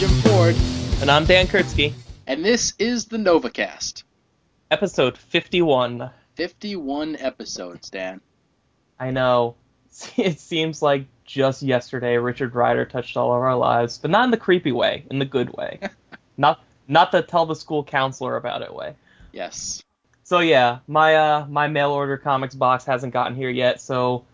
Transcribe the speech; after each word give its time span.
Jim 0.00 0.08
Ford, 0.22 0.56
And 1.02 1.10
I'm 1.10 1.26
Dan 1.26 1.46
Kurtzky. 1.46 1.92
and 2.26 2.42
this 2.42 2.72
is 2.78 3.04
the 3.04 3.18
NovaCast. 3.18 4.04
Episode 4.70 5.18
51. 5.18 6.08
51 6.36 7.16
episodes, 7.16 7.90
Dan. 7.90 8.22
I 8.98 9.10
know. 9.10 9.56
It 10.16 10.40
seems 10.40 10.80
like 10.80 11.04
just 11.26 11.60
yesterday 11.60 12.16
Richard 12.16 12.54
Rider 12.54 12.86
touched 12.86 13.18
all 13.18 13.34
of 13.34 13.42
our 13.42 13.54
lives, 13.54 13.98
but 13.98 14.10
not 14.10 14.24
in 14.24 14.30
the 14.30 14.38
creepy 14.38 14.72
way, 14.72 15.04
in 15.10 15.18
the 15.18 15.26
good 15.26 15.52
way. 15.52 15.80
not 16.38 16.64
not 16.88 17.12
the 17.12 17.20
tell 17.20 17.44
the 17.44 17.54
school 17.54 17.84
counselor 17.84 18.36
about 18.36 18.62
it 18.62 18.74
way. 18.74 18.94
Yes. 19.32 19.82
So 20.22 20.38
yeah, 20.38 20.78
my 20.86 21.14
uh 21.14 21.46
my 21.46 21.68
mail 21.68 21.90
order 21.90 22.16
comics 22.16 22.54
box 22.54 22.86
hasn't 22.86 23.12
gotten 23.12 23.36
here 23.36 23.50
yet, 23.50 23.82
so 23.82 24.24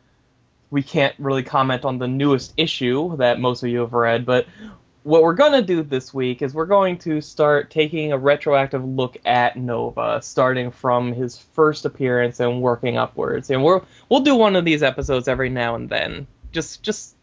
we 0.70 0.84
can't 0.84 1.16
really 1.18 1.42
comment 1.42 1.84
on 1.84 1.98
the 1.98 2.06
newest 2.06 2.54
issue 2.56 3.16
that 3.16 3.40
most 3.40 3.64
of 3.64 3.68
you 3.68 3.80
have 3.80 3.94
read, 3.94 4.24
but 4.24 4.46
what 5.06 5.22
we're 5.22 5.34
gonna 5.34 5.62
do 5.62 5.84
this 5.84 6.12
week 6.12 6.42
is 6.42 6.52
we're 6.52 6.66
going 6.66 6.98
to 6.98 7.20
start 7.20 7.70
taking 7.70 8.12
a 8.12 8.18
retroactive 8.18 8.84
look 8.84 9.16
at 9.24 9.56
Nova, 9.56 10.20
starting 10.20 10.72
from 10.72 11.12
his 11.12 11.38
first 11.38 11.84
appearance 11.84 12.40
and 12.40 12.60
working 12.60 12.96
upwards. 12.96 13.50
And 13.50 13.62
we're 13.62 13.82
we'll 14.08 14.20
do 14.20 14.34
one 14.34 14.56
of 14.56 14.64
these 14.64 14.82
episodes 14.82 15.28
every 15.28 15.48
now 15.48 15.76
and 15.76 15.88
then. 15.88 16.26
Just 16.50 16.82
just 16.82 17.14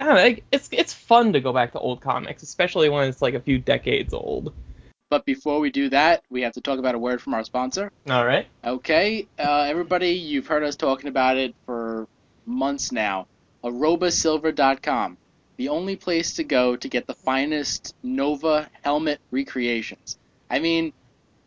I 0.00 0.04
don't 0.06 0.14
know, 0.16 0.42
it's 0.50 0.68
it's 0.72 0.92
fun 0.92 1.32
to 1.34 1.40
go 1.40 1.52
back 1.52 1.72
to 1.72 1.78
old 1.78 2.00
comics, 2.00 2.42
especially 2.42 2.88
when 2.88 3.08
it's 3.08 3.22
like 3.22 3.34
a 3.34 3.40
few 3.40 3.58
decades 3.58 4.12
old. 4.12 4.52
But 5.08 5.24
before 5.24 5.60
we 5.60 5.70
do 5.70 5.88
that, 5.90 6.24
we 6.30 6.42
have 6.42 6.54
to 6.54 6.60
talk 6.60 6.80
about 6.80 6.96
a 6.96 6.98
word 6.98 7.22
from 7.22 7.34
our 7.34 7.44
sponsor. 7.44 7.92
All 8.10 8.26
right. 8.26 8.46
Okay, 8.64 9.28
uh, 9.38 9.62
everybody, 9.62 10.10
you've 10.10 10.48
heard 10.48 10.64
us 10.64 10.74
talking 10.74 11.08
about 11.08 11.36
it 11.36 11.54
for 11.66 12.08
months 12.44 12.90
now. 12.90 13.28
ArobaSilver.com, 13.62 15.16
the 15.58 15.68
only 15.68 15.96
place 15.96 16.34
to 16.34 16.44
go 16.44 16.76
to 16.76 16.88
get 16.88 17.06
the 17.06 17.14
finest 17.14 17.94
Nova 18.02 18.70
helmet 18.82 19.20
recreations. 19.32 20.16
I 20.48 20.60
mean, 20.60 20.92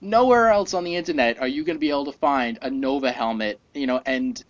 nowhere 0.01 0.49
else 0.49 0.73
on 0.73 0.83
the 0.83 0.95
internet 0.95 1.39
are 1.39 1.47
you 1.47 1.63
going 1.63 1.77
to 1.77 1.79
be 1.79 1.89
able 1.89 2.05
to 2.05 2.11
find 2.11 2.59
a 2.61 2.69
Nova 2.69 3.11
helmet, 3.11 3.59
you 3.73 3.87
know, 3.87 4.01
and 4.05 4.43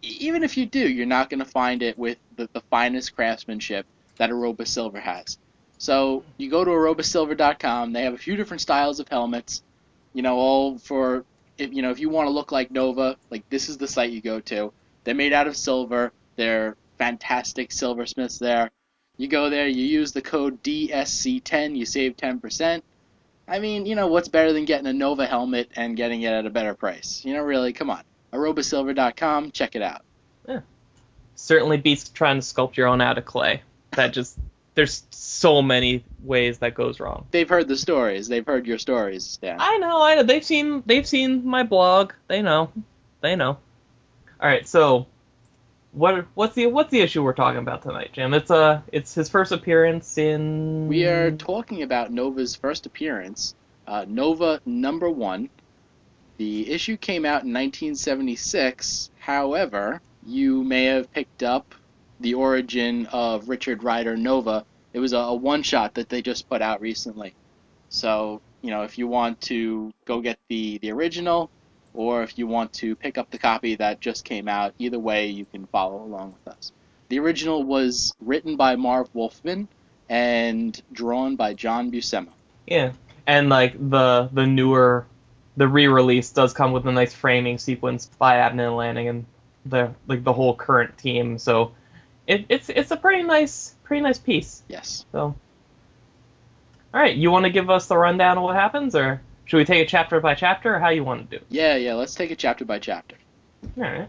even 0.00 0.42
if 0.42 0.56
you 0.56 0.66
do, 0.66 0.88
you're 0.88 1.06
not 1.06 1.28
going 1.30 1.38
to 1.38 1.44
find 1.44 1.82
it 1.82 1.96
with 1.96 2.18
the, 2.36 2.48
the 2.54 2.62
finest 2.62 3.14
craftsmanship 3.14 3.86
that 4.16 4.30
Aroba 4.30 4.66
Silver 4.66 4.98
has. 4.98 5.38
So 5.78 6.24
you 6.38 6.50
go 6.50 6.64
to 6.64 6.70
arobasilver.com. 6.70 7.92
They 7.92 8.02
have 8.02 8.14
a 8.14 8.18
few 8.18 8.36
different 8.36 8.62
styles 8.62 8.98
of 8.98 9.08
helmets, 9.08 9.62
you 10.14 10.22
know, 10.22 10.36
all 10.36 10.78
for 10.78 11.24
if 11.58 11.72
you 11.72 11.82
know 11.82 11.90
if 11.90 12.00
you 12.00 12.08
want 12.08 12.28
to 12.28 12.30
look 12.30 12.50
like 12.50 12.70
Nova, 12.70 13.16
like 13.30 13.48
this 13.50 13.68
is 13.68 13.76
the 13.76 13.88
site 13.88 14.10
you 14.10 14.22
go 14.22 14.40
to. 14.40 14.72
They're 15.04 15.14
made 15.14 15.32
out 15.32 15.46
of 15.46 15.56
silver. 15.56 16.12
They're 16.36 16.76
fantastic 16.98 17.72
silversmiths 17.72 18.38
there. 18.38 18.70
You 19.22 19.28
go 19.28 19.50
there, 19.50 19.68
you 19.68 19.84
use 19.84 20.10
the 20.10 20.20
code 20.20 20.60
DSC10, 20.64 21.76
you 21.76 21.86
save 21.86 22.16
10%. 22.16 22.82
I 23.46 23.60
mean, 23.60 23.86
you 23.86 23.94
know, 23.94 24.08
what's 24.08 24.26
better 24.26 24.52
than 24.52 24.64
getting 24.64 24.88
a 24.88 24.92
Nova 24.92 25.28
helmet 25.28 25.70
and 25.76 25.96
getting 25.96 26.22
it 26.22 26.32
at 26.32 26.44
a 26.44 26.50
better 26.50 26.74
price? 26.74 27.24
You 27.24 27.34
know, 27.34 27.42
really, 27.44 27.72
come 27.72 27.88
on. 27.88 28.02
arobasilver.com, 28.32 29.52
check 29.52 29.76
it 29.76 29.82
out. 29.82 30.02
Yeah. 30.48 30.62
Certainly 31.36 31.76
beats 31.76 32.08
trying 32.08 32.40
to 32.40 32.44
sculpt 32.44 32.76
your 32.76 32.88
own 32.88 33.00
out 33.00 33.16
of 33.16 33.24
clay. 33.24 33.62
That 33.92 34.12
just 34.12 34.36
there's 34.74 35.04
so 35.10 35.62
many 35.62 36.02
ways 36.24 36.58
that 36.58 36.74
goes 36.74 36.98
wrong. 36.98 37.28
They've 37.30 37.48
heard 37.48 37.68
the 37.68 37.76
stories. 37.76 38.26
They've 38.26 38.44
heard 38.44 38.66
your 38.66 38.78
stories, 38.78 39.36
Dan. 39.36 39.58
I 39.60 39.78
know, 39.78 40.02
I 40.02 40.16
know. 40.16 40.24
They've 40.24 40.44
seen 40.44 40.82
they've 40.84 41.06
seen 41.06 41.46
my 41.46 41.62
blog. 41.62 42.12
They 42.26 42.42
know. 42.42 42.72
They 43.20 43.36
know. 43.36 43.58
All 44.40 44.48
right, 44.48 44.66
so 44.66 45.06
what 45.92 46.26
what's 46.34 46.54
the 46.54 46.66
what's 46.66 46.90
the 46.90 47.00
issue 47.00 47.22
we're 47.22 47.34
talking 47.34 47.60
about 47.60 47.82
tonight, 47.82 48.10
Jim? 48.12 48.34
It's 48.34 48.50
uh 48.50 48.80
it's 48.90 49.14
his 49.14 49.28
first 49.28 49.52
appearance 49.52 50.18
in 50.18 50.88
We 50.88 51.04
are 51.04 51.30
talking 51.30 51.82
about 51.82 52.10
Nova's 52.10 52.56
first 52.56 52.86
appearance, 52.86 53.54
uh, 53.86 54.04
Nova 54.08 54.60
number 54.64 55.10
one. 55.10 55.50
The 56.38 56.70
issue 56.70 56.96
came 56.96 57.24
out 57.24 57.44
in 57.44 57.52
1976. 57.52 59.10
However, 59.18 60.00
you 60.26 60.64
may 60.64 60.86
have 60.86 61.12
picked 61.12 61.42
up 61.42 61.74
the 62.20 62.34
origin 62.34 63.06
of 63.12 63.48
Richard 63.48 63.84
Rider 63.84 64.16
Nova. 64.16 64.64
It 64.92 64.98
was 64.98 65.12
a, 65.12 65.18
a 65.18 65.34
one 65.34 65.62
shot 65.62 65.94
that 65.94 66.08
they 66.08 66.22
just 66.22 66.48
put 66.48 66.62
out 66.62 66.80
recently. 66.80 67.34
So, 67.90 68.40
you 68.62 68.70
know, 68.70 68.82
if 68.82 68.96
you 68.96 69.06
want 69.06 69.40
to 69.42 69.92
go 70.06 70.20
get 70.20 70.38
the, 70.48 70.78
the 70.78 70.90
original, 70.90 71.50
or 71.94 72.22
if 72.22 72.38
you 72.38 72.46
want 72.46 72.72
to 72.74 72.94
pick 72.94 73.18
up 73.18 73.30
the 73.30 73.38
copy 73.38 73.76
that 73.76 74.00
just 74.00 74.24
came 74.24 74.48
out, 74.48 74.74
either 74.78 74.98
way, 74.98 75.26
you 75.26 75.44
can 75.44 75.66
follow 75.66 76.02
along 76.02 76.34
with 76.34 76.54
us. 76.54 76.72
The 77.08 77.18
original 77.18 77.62
was 77.62 78.14
written 78.20 78.56
by 78.56 78.76
Marv 78.76 79.08
Wolfman 79.12 79.68
and 80.08 80.80
drawn 80.92 81.36
by 81.36 81.54
John 81.54 81.90
Buscema. 81.90 82.28
Yeah. 82.66 82.92
And 83.26 83.48
like 83.48 83.74
the 83.78 84.28
the 84.32 84.46
newer 84.46 85.06
the 85.56 85.68
re-release 85.68 86.30
does 86.30 86.52
come 86.52 86.72
with 86.72 86.86
a 86.86 86.92
nice 86.92 87.12
framing 87.12 87.58
sequence 87.58 88.06
by 88.18 88.36
Abnett 88.36 88.68
and 88.68 88.76
Lanning 88.76 89.08
and 89.08 89.26
the 89.66 89.94
like 90.06 90.24
the 90.24 90.32
whole 90.32 90.54
current 90.54 90.96
team. 90.98 91.38
So 91.38 91.72
it, 92.26 92.46
it's 92.48 92.68
it's 92.68 92.90
a 92.90 92.96
pretty 92.96 93.22
nice 93.22 93.74
pretty 93.84 94.02
nice 94.02 94.18
piece. 94.18 94.62
Yes. 94.68 95.04
So, 95.12 95.20
all 96.94 97.00
right, 97.00 97.14
you 97.14 97.30
want 97.30 97.44
to 97.44 97.50
give 97.50 97.70
us 97.70 97.86
the 97.86 97.96
rundown 97.96 98.38
of 98.38 98.44
what 98.44 98.56
happens, 98.56 98.94
or 98.94 99.20
should 99.44 99.56
we 99.58 99.64
take 99.64 99.82
it 99.82 99.88
chapter 99.88 100.20
by 100.20 100.34
chapter, 100.34 100.74
or 100.74 100.78
how 100.78 100.90
you 100.90 101.04
want 101.04 101.30
to 101.30 101.38
do? 101.38 101.42
it? 101.42 101.46
Yeah, 101.50 101.76
yeah, 101.76 101.94
let's 101.94 102.14
take 102.14 102.30
it 102.30 102.38
chapter 102.38 102.64
by 102.64 102.78
chapter. 102.78 103.16
All 103.76 103.82
right. 103.82 104.08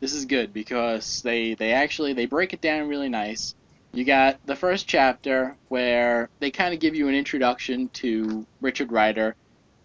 This 0.00 0.14
is 0.14 0.24
good 0.24 0.52
because 0.52 1.22
they 1.22 1.54
they 1.54 1.72
actually 1.72 2.14
they 2.14 2.26
break 2.26 2.52
it 2.52 2.60
down 2.60 2.88
really 2.88 3.08
nice. 3.08 3.54
You 3.92 4.04
got 4.04 4.38
the 4.46 4.56
first 4.56 4.86
chapter 4.86 5.56
where 5.68 6.28
they 6.38 6.50
kind 6.50 6.72
of 6.72 6.80
give 6.80 6.94
you 6.94 7.08
an 7.08 7.14
introduction 7.14 7.88
to 7.94 8.46
Richard 8.60 8.92
Rider. 8.92 9.34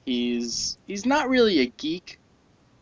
He's 0.05 0.77
he's 0.87 1.05
not 1.05 1.29
really 1.29 1.59
a 1.59 1.65
geek 1.65 2.19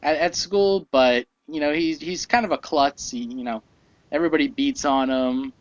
at, 0.02 0.18
at 0.18 0.36
school, 0.36 0.86
but 0.92 1.26
you 1.48 1.60
know 1.60 1.74
he's 1.74 2.00
he's 2.00 2.26
kind 2.26 2.46
of 2.46 2.52
a 2.52 2.58
klutz. 2.58 3.10
He, 3.10 3.20
you 3.20 3.44
know, 3.44 3.64
everybody 4.12 4.48
beats 4.48 4.86
on 4.86 5.10
him. 5.10 5.54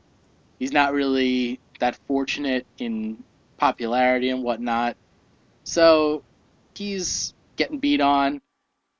He's 0.58 0.72
not 0.72 0.92
really 0.92 1.58
that 1.78 1.96
fortunate 2.06 2.66
in 2.78 3.22
popularity 3.56 4.30
and 4.30 4.42
whatnot. 4.42 4.96
So 5.64 6.22
he's 6.74 7.34
getting 7.56 7.78
beat 7.78 8.00
on, 8.00 8.40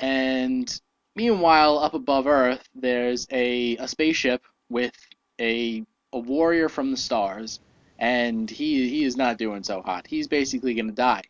and 0.00 0.80
meanwhile, 1.14 1.78
up 1.78 1.94
above 1.94 2.26
Earth, 2.26 2.68
there's 2.74 3.26
a, 3.30 3.76
a 3.76 3.88
spaceship 3.88 4.44
with 4.68 4.94
a 5.40 5.84
a 6.12 6.18
warrior 6.18 6.68
from 6.68 6.90
the 6.90 6.96
stars, 6.96 7.60
and 7.98 8.50
he 8.50 8.88
he 8.88 9.04
is 9.04 9.16
not 9.16 9.38
doing 9.38 9.62
so 9.62 9.80
hot. 9.82 10.06
He's 10.06 10.28
basically 10.28 10.74
gonna 10.74 10.92
die. 10.92 11.22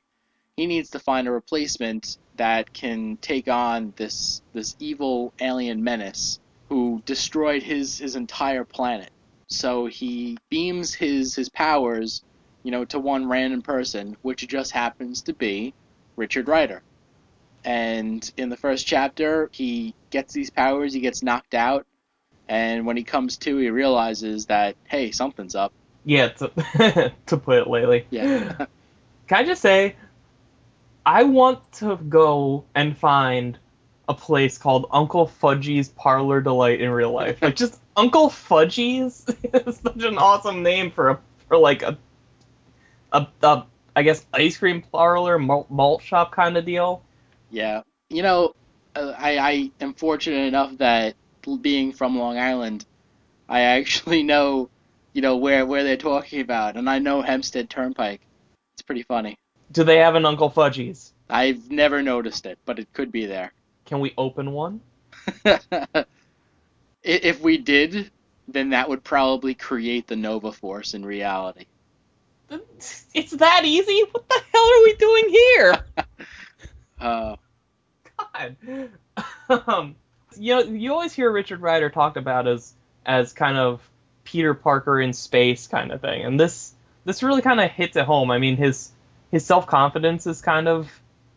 He 0.57 0.67
needs 0.67 0.91
to 0.91 0.99
find 0.99 1.27
a 1.27 1.33
replacement 1.33 2.19
that 2.37 2.73
can 2.73 3.17
take 3.19 3.49
on 3.49 3.93
this 3.97 4.43
this 4.53 4.77
evil 4.79 5.33
alien 5.41 5.83
menace 5.83 6.41
who 6.69 7.03
destroyed 7.07 7.63
his 7.63 7.99
his 7.99 8.17
entire 8.17 8.65
planet. 8.65 9.11
So 9.49 9.87
he 9.87 10.39
beams 10.49 10.95
his 10.95 11.35
his 11.35 11.49
powers, 11.49 12.23
you 12.63 12.71
know, 12.71 12.85
to 12.87 12.99
one 12.99 13.29
random 13.29 13.63
person, 13.63 14.17
which 14.23 14.47
just 14.47 14.73
happens 14.73 15.23
to 15.23 15.33
be 15.33 15.75
Richard 16.17 16.49
Rider. 16.49 16.83
And 17.65 18.31
in 18.37 18.49
the 18.49 18.57
first 18.57 18.87
chapter, 18.87 19.49
he 19.53 19.95
gets 20.11 20.33
these 20.33 20.51
powers, 20.51 20.93
he 20.93 21.01
gets 21.01 21.23
knocked 21.23 21.55
out, 21.55 21.87
and 22.49 22.85
when 22.87 22.97
he 22.97 23.05
comes 23.05 23.37
to, 23.39 23.57
he 23.59 23.71
realizes 23.71 24.47
that 24.47 24.77
hey, 24.85 25.11
something's 25.11 25.55
up. 25.55 25.73
Yeah, 26.05 26.29
to, 26.29 27.13
to 27.27 27.37
put 27.37 27.59
it 27.59 27.69
lately. 27.69 28.07
Yeah. 28.11 28.67
Can 29.29 29.39
I 29.39 29.45
just 29.45 29.63
say, 29.63 29.97
I 31.07 31.23
want 31.23 31.73
to 31.75 31.97
go 31.97 32.65
and 32.75 32.97
find 32.97 33.59
a 34.09 34.15
place 34.15 34.59
called 34.59 34.87
Uncle 34.91 35.27
Fudgy's 35.27 35.89
Parlor 35.89 36.41
Delight 36.41 36.81
in 36.81 36.91
real 36.91 37.13
life. 37.13 37.41
Like 37.41 37.57
just 37.57 37.81
Uncle 37.97 38.29
Fudgy's 38.29 39.27
is 39.53 39.77
such 39.79 40.03
an 40.03 40.19
awesome 40.19 40.63
name 40.63 40.91
for 40.91 41.11
a 41.11 41.19
for 41.49 41.57
like 41.57 41.83
a 41.83 41.97
a, 43.13 43.27
a 43.43 43.65
I 43.95 44.03
guess 44.03 44.25
ice 44.33 44.57
cream 44.57 44.83
parlor 44.83 45.39
malt, 45.39 45.71
malt 45.71 46.03
shop 46.03 46.33
kind 46.33 46.57
of 46.57 46.65
deal. 46.65 47.03
Yeah, 47.51 47.83
you 48.09 48.23
know, 48.23 48.55
uh, 48.97 49.15
I, 49.17 49.39
I 49.39 49.71
am 49.81 49.95
fortunate 49.95 50.47
enough 50.47 50.79
that 50.79 51.15
being 51.61 51.93
from 51.93 52.19
Long 52.19 52.39
Island, 52.39 52.85
I 53.49 53.61
actually 53.61 54.23
know, 54.33 54.71
you 55.13 55.23
know, 55.23 55.37
where 55.37 55.67
where 55.67 55.85
they're 55.85 55.97
talking 55.97 56.41
about, 56.41 56.77
and 56.77 56.89
I 56.89 56.99
know 56.99 57.23
Hempstead 57.23 57.69
Turnpike. 57.69 58.21
It's 58.75 58.83
pretty 58.83 59.03
funny. 59.03 59.37
Do 59.71 59.85
they 59.85 59.99
have 59.99 60.15
an 60.15 60.25
Uncle 60.25 60.51
Fudgy's? 60.51 61.13
I've 61.29 61.71
never 61.71 62.03
noticed 62.03 62.47
it, 62.47 62.59
but 62.65 62.79
it 62.79 62.93
could 62.93 63.11
be 63.13 63.27
there. 63.27 63.53
Can 63.87 64.01
we 64.01 64.13
open 64.17 64.53
one? 64.53 64.81
If 67.05 67.41
we 67.41 67.59
did, 67.59 68.11
then 68.47 68.71
that 68.71 68.89
would 68.89 69.03
probably 69.03 69.55
create 69.55 70.07
the 70.07 70.17
Nova 70.17 70.53
Force 70.53 70.95
in 70.95 71.05
reality. 71.05 71.67
It's 73.15 73.33
that 73.33 73.65
easy? 73.65 74.03
What 74.11 74.29
the 74.29 74.41
hell 74.53 74.63
are 74.63 74.83
we 74.85 74.95
doing 74.95 75.29
here? 75.29 75.79
Uh, 77.01 77.35
God. 78.17 78.57
um, 79.67 79.97
you 80.37 80.55
know, 80.55 80.63
you 80.63 80.93
always 80.93 81.13
hear 81.13 81.33
Richard 81.33 81.61
Rider 81.61 81.91
talked 81.91 82.17
about 82.17 82.47
as 82.47 82.75
as 83.05 83.33
kind 83.33 83.57
of 83.57 83.83
Peter 84.23 84.55
Parker 84.55 85.01
in 85.01 85.13
space 85.13 85.67
kind 85.67 85.91
of 85.91 86.01
thing, 86.01 86.23
and 86.25 86.39
this 86.39 86.73
this 87.05 87.25
really 87.25 87.43
kind 87.43 87.61
of 87.61 87.73
hits 87.73 87.97
at 87.97 88.07
home. 88.07 88.31
I 88.31 88.39
mean, 88.39 88.57
his 88.57 88.93
his 89.33 89.45
self 89.45 89.67
confidence 89.67 90.27
is 90.29 90.41
kind 90.43 90.69
of 90.69 90.89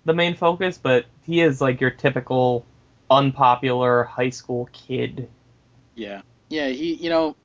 the 0.05 0.13
main 0.13 0.35
focus, 0.35 0.77
but 0.77 1.05
he 1.23 1.41
is 1.41 1.59
like 1.59 1.81
your 1.81 1.89
typical 1.89 2.65
unpopular 3.09 4.03
high 4.03 4.29
school 4.29 4.69
kid. 4.71 5.29
Yeah, 5.95 6.21
yeah. 6.49 6.67
He, 6.67 6.93
you 6.93 7.09
know, 7.09 7.35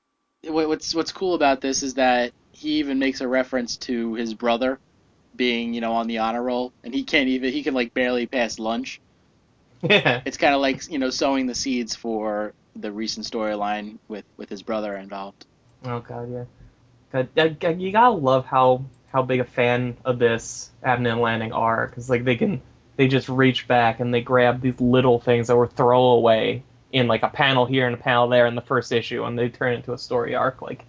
what's 0.45 0.95
what's 0.95 1.13
cool 1.13 1.35
about 1.35 1.61
this 1.61 1.83
is 1.83 1.95
that 1.95 2.33
he 2.53 2.79
even 2.79 2.99
makes 2.99 3.21
a 3.21 3.29
reference 3.29 3.77
to 3.79 4.15
his 4.15 4.35
brother 4.35 4.79
being, 5.37 5.75
you 5.75 5.81
know, 5.81 5.93
on 5.93 6.07
the 6.07 6.19
honor 6.19 6.43
roll, 6.43 6.73
and 6.85 6.93
he 6.95 7.05
can't 7.05 7.29
even 7.29 7.53
he 7.53 7.63
can 7.63 7.75
like 7.75 7.95
barely 7.95 8.27
pass 8.27 8.59
lunch. 8.59 9.01
Yeah. 9.83 10.21
It's 10.27 10.37
kind 10.37 10.55
of 10.55 10.61
like 10.61 10.91
you 10.91 10.99
know 10.99 11.11
sowing 11.11 11.47
the 11.47 11.55
seeds 11.55 11.95
for 11.95 12.53
the 12.77 12.93
recent 12.93 13.27
storyline 13.27 13.99
with 14.09 14.25
with 14.37 14.49
his 14.49 14.63
brother 14.63 14.97
involved. 14.97 15.47
Oh 15.85 16.01
god, 16.01 16.31
yeah. 16.33 17.25
God, 17.33 17.81
you 17.81 17.91
gotta 17.93 18.15
love 18.15 18.45
how 18.45 18.85
how 19.13 19.23
big 19.23 19.41
a 19.41 19.45
fan 19.45 19.97
of 20.05 20.19
this 20.19 20.71
Abnett 20.85 21.13
and 21.13 21.21
Lanning 21.21 21.53
are, 21.53 21.87
because 21.87 22.11
like 22.11 22.25
they 22.25 22.37
can 22.37 22.61
they 22.97 23.09
just 23.09 23.29
reach 23.29 23.67
back 23.67 24.01
and 24.01 24.13
they 24.13 24.21
grab 24.21 24.61
these 24.61 24.79
little 24.81 25.19
things 25.19 25.49
that 25.49 25.57
were 25.57 25.67
throwaway 25.67 26.63
in 26.93 27.07
like 27.07 27.23
a 27.23 27.29
panel 27.29 27.65
here 27.65 27.87
and 27.87 27.95
a 27.95 27.99
panel 27.99 28.29
there 28.29 28.47
in 28.47 28.55
the 28.55 28.61
first 28.61 28.93
issue, 28.93 29.25
and 29.25 29.39
they 29.39 29.49
turn 29.49 29.73
it 29.73 29.77
into 29.77 29.93
a 29.93 29.99
story 29.99 30.35
arc 30.35 30.61
like 30.61 30.85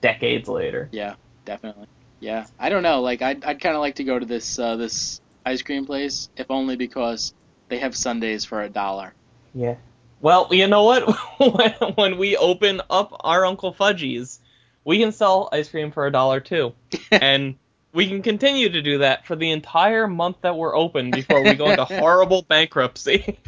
decades 0.00 0.48
later. 0.48 0.88
Yeah, 0.92 1.14
definitely. 1.44 1.86
Yeah, 2.20 2.46
I 2.58 2.68
don't 2.68 2.82
know. 2.82 3.00
Like 3.00 3.22
I'd 3.22 3.44
I'd 3.44 3.60
kind 3.60 3.74
of 3.74 3.80
like 3.80 3.96
to 3.96 4.04
go 4.04 4.18
to 4.18 4.26
this 4.26 4.58
uh, 4.58 4.76
this 4.76 5.20
ice 5.44 5.62
cream 5.62 5.86
place, 5.86 6.28
if 6.36 6.50
only 6.50 6.76
because 6.76 7.32
they 7.68 7.78
have 7.78 7.96
Sundays 7.96 8.44
for 8.44 8.62
a 8.62 8.68
dollar. 8.68 9.14
Yeah. 9.54 9.76
Well, 10.20 10.48
you 10.50 10.66
know 10.66 10.84
what? 10.84 11.16
when, 11.38 11.72
when 11.94 12.18
we 12.18 12.36
open 12.36 12.80
up 12.90 13.16
our 13.20 13.46
Uncle 13.46 13.72
Fudgies, 13.72 14.38
we 14.84 14.98
can 14.98 15.12
sell 15.12 15.48
ice 15.52 15.68
cream 15.68 15.92
for 15.92 16.06
a 16.06 16.12
dollar 16.12 16.40
too, 16.40 16.74
and 17.12 17.54
we 17.92 18.08
can 18.08 18.22
continue 18.22 18.68
to 18.68 18.82
do 18.82 18.98
that 18.98 19.26
for 19.26 19.36
the 19.36 19.50
entire 19.50 20.06
month 20.06 20.38
that 20.42 20.56
we're 20.56 20.76
open 20.76 21.10
before 21.10 21.42
we 21.42 21.54
go 21.54 21.70
into 21.70 21.84
horrible 21.84 22.42
bankruptcy. 22.42 23.38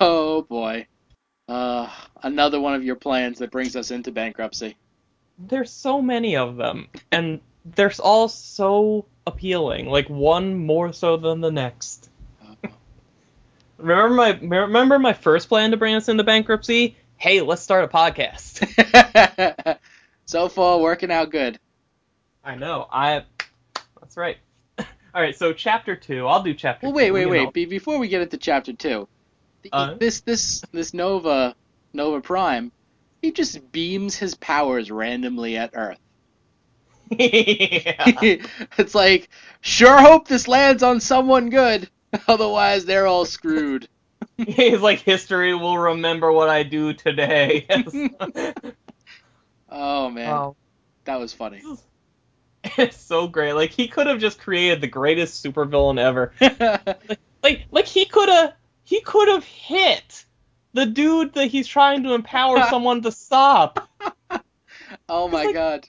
oh 0.00 0.42
boy. 0.48 0.86
Uh, 1.48 1.88
another 2.22 2.60
one 2.60 2.74
of 2.74 2.84
your 2.84 2.96
plans 2.96 3.38
that 3.38 3.50
brings 3.50 3.74
us 3.74 3.90
into 3.90 4.12
bankruptcy. 4.12 4.76
There's 5.38 5.70
so 5.70 6.02
many 6.02 6.36
of 6.36 6.56
them, 6.56 6.88
and 7.10 7.40
they're 7.64 7.92
all 8.00 8.28
so 8.28 9.06
appealing, 9.26 9.86
like 9.86 10.08
one 10.10 10.54
more 10.54 10.92
so 10.92 11.16
than 11.16 11.40
the 11.40 11.50
next. 11.50 12.10
remember 13.78 14.14
my 14.14 14.30
remember 14.42 14.98
my 14.98 15.12
first 15.12 15.48
plan 15.48 15.70
to 15.70 15.76
bring 15.76 15.94
us 15.94 16.08
into 16.08 16.24
bankruptcy? 16.24 16.96
Hey, 17.16 17.40
let's 17.40 17.62
start 17.62 17.84
a 17.84 17.88
podcast. 17.88 19.78
so 20.26 20.48
far, 20.48 20.78
working 20.78 21.10
out 21.10 21.30
good. 21.30 21.58
I 22.44 22.54
know. 22.54 22.86
I. 22.92 23.24
That's 24.00 24.16
right. 24.16 24.38
All 24.78 24.86
right. 25.14 25.36
So 25.36 25.52
chapter 25.52 25.96
two. 25.96 26.26
I'll 26.26 26.42
do 26.42 26.54
chapter. 26.54 26.86
Well, 26.86 26.94
wait, 26.94 27.08
two, 27.08 27.14
wait, 27.14 27.26
wait. 27.26 27.44
know. 27.44 27.66
Before 27.66 27.98
we 27.98 28.08
get 28.08 28.22
into 28.22 28.36
chapter 28.36 28.72
two, 28.72 29.08
Uh? 29.72 29.94
this 29.94 30.20
this 30.20 30.62
this 30.72 30.94
Nova 30.94 31.54
Nova 31.92 32.20
Prime, 32.20 32.72
he 33.22 33.32
just 33.32 33.72
beams 33.72 34.16
his 34.16 34.34
powers 34.34 34.90
randomly 34.90 35.56
at 35.56 35.70
Earth. 35.74 35.98
it's 37.10 38.94
like, 38.94 39.28
sure 39.60 39.98
hope 39.98 40.28
this 40.28 40.48
lands 40.48 40.82
on 40.82 41.00
someone 41.00 41.50
good, 41.50 41.88
otherwise 42.28 42.84
they're 42.84 43.06
all 43.06 43.24
screwed. 43.24 43.88
He's 44.36 44.80
like 44.80 45.00
history 45.00 45.54
will 45.54 45.78
remember 45.78 46.32
what 46.32 46.48
I 46.48 46.62
do 46.62 46.92
today. 46.92 47.66
Oh 49.70 50.08
man, 50.10 50.30
wow. 50.30 50.56
that 51.04 51.20
was 51.20 51.32
funny. 51.32 51.62
It's 52.76 52.96
so 52.96 53.28
great. 53.28 53.52
Like 53.52 53.70
he 53.70 53.88
could 53.88 54.06
have 54.06 54.18
just 54.18 54.38
created 54.38 54.80
the 54.80 54.86
greatest 54.86 55.44
supervillain 55.44 55.98
ever. 55.98 56.32
Like 57.42 57.66
like 57.70 57.86
he 57.86 58.04
could 58.04 58.28
have 58.28 58.54
he 58.88 59.02
could 59.02 59.28
have 59.28 59.44
hit 59.44 60.24
the 60.72 60.86
dude 60.86 61.34
that 61.34 61.48
he's 61.48 61.68
trying 61.68 62.04
to 62.04 62.14
empower 62.14 62.62
someone 62.70 63.02
to 63.02 63.12
stop. 63.12 63.86
oh 65.10 65.28
my 65.28 65.44
like- 65.44 65.54
god. 65.54 65.86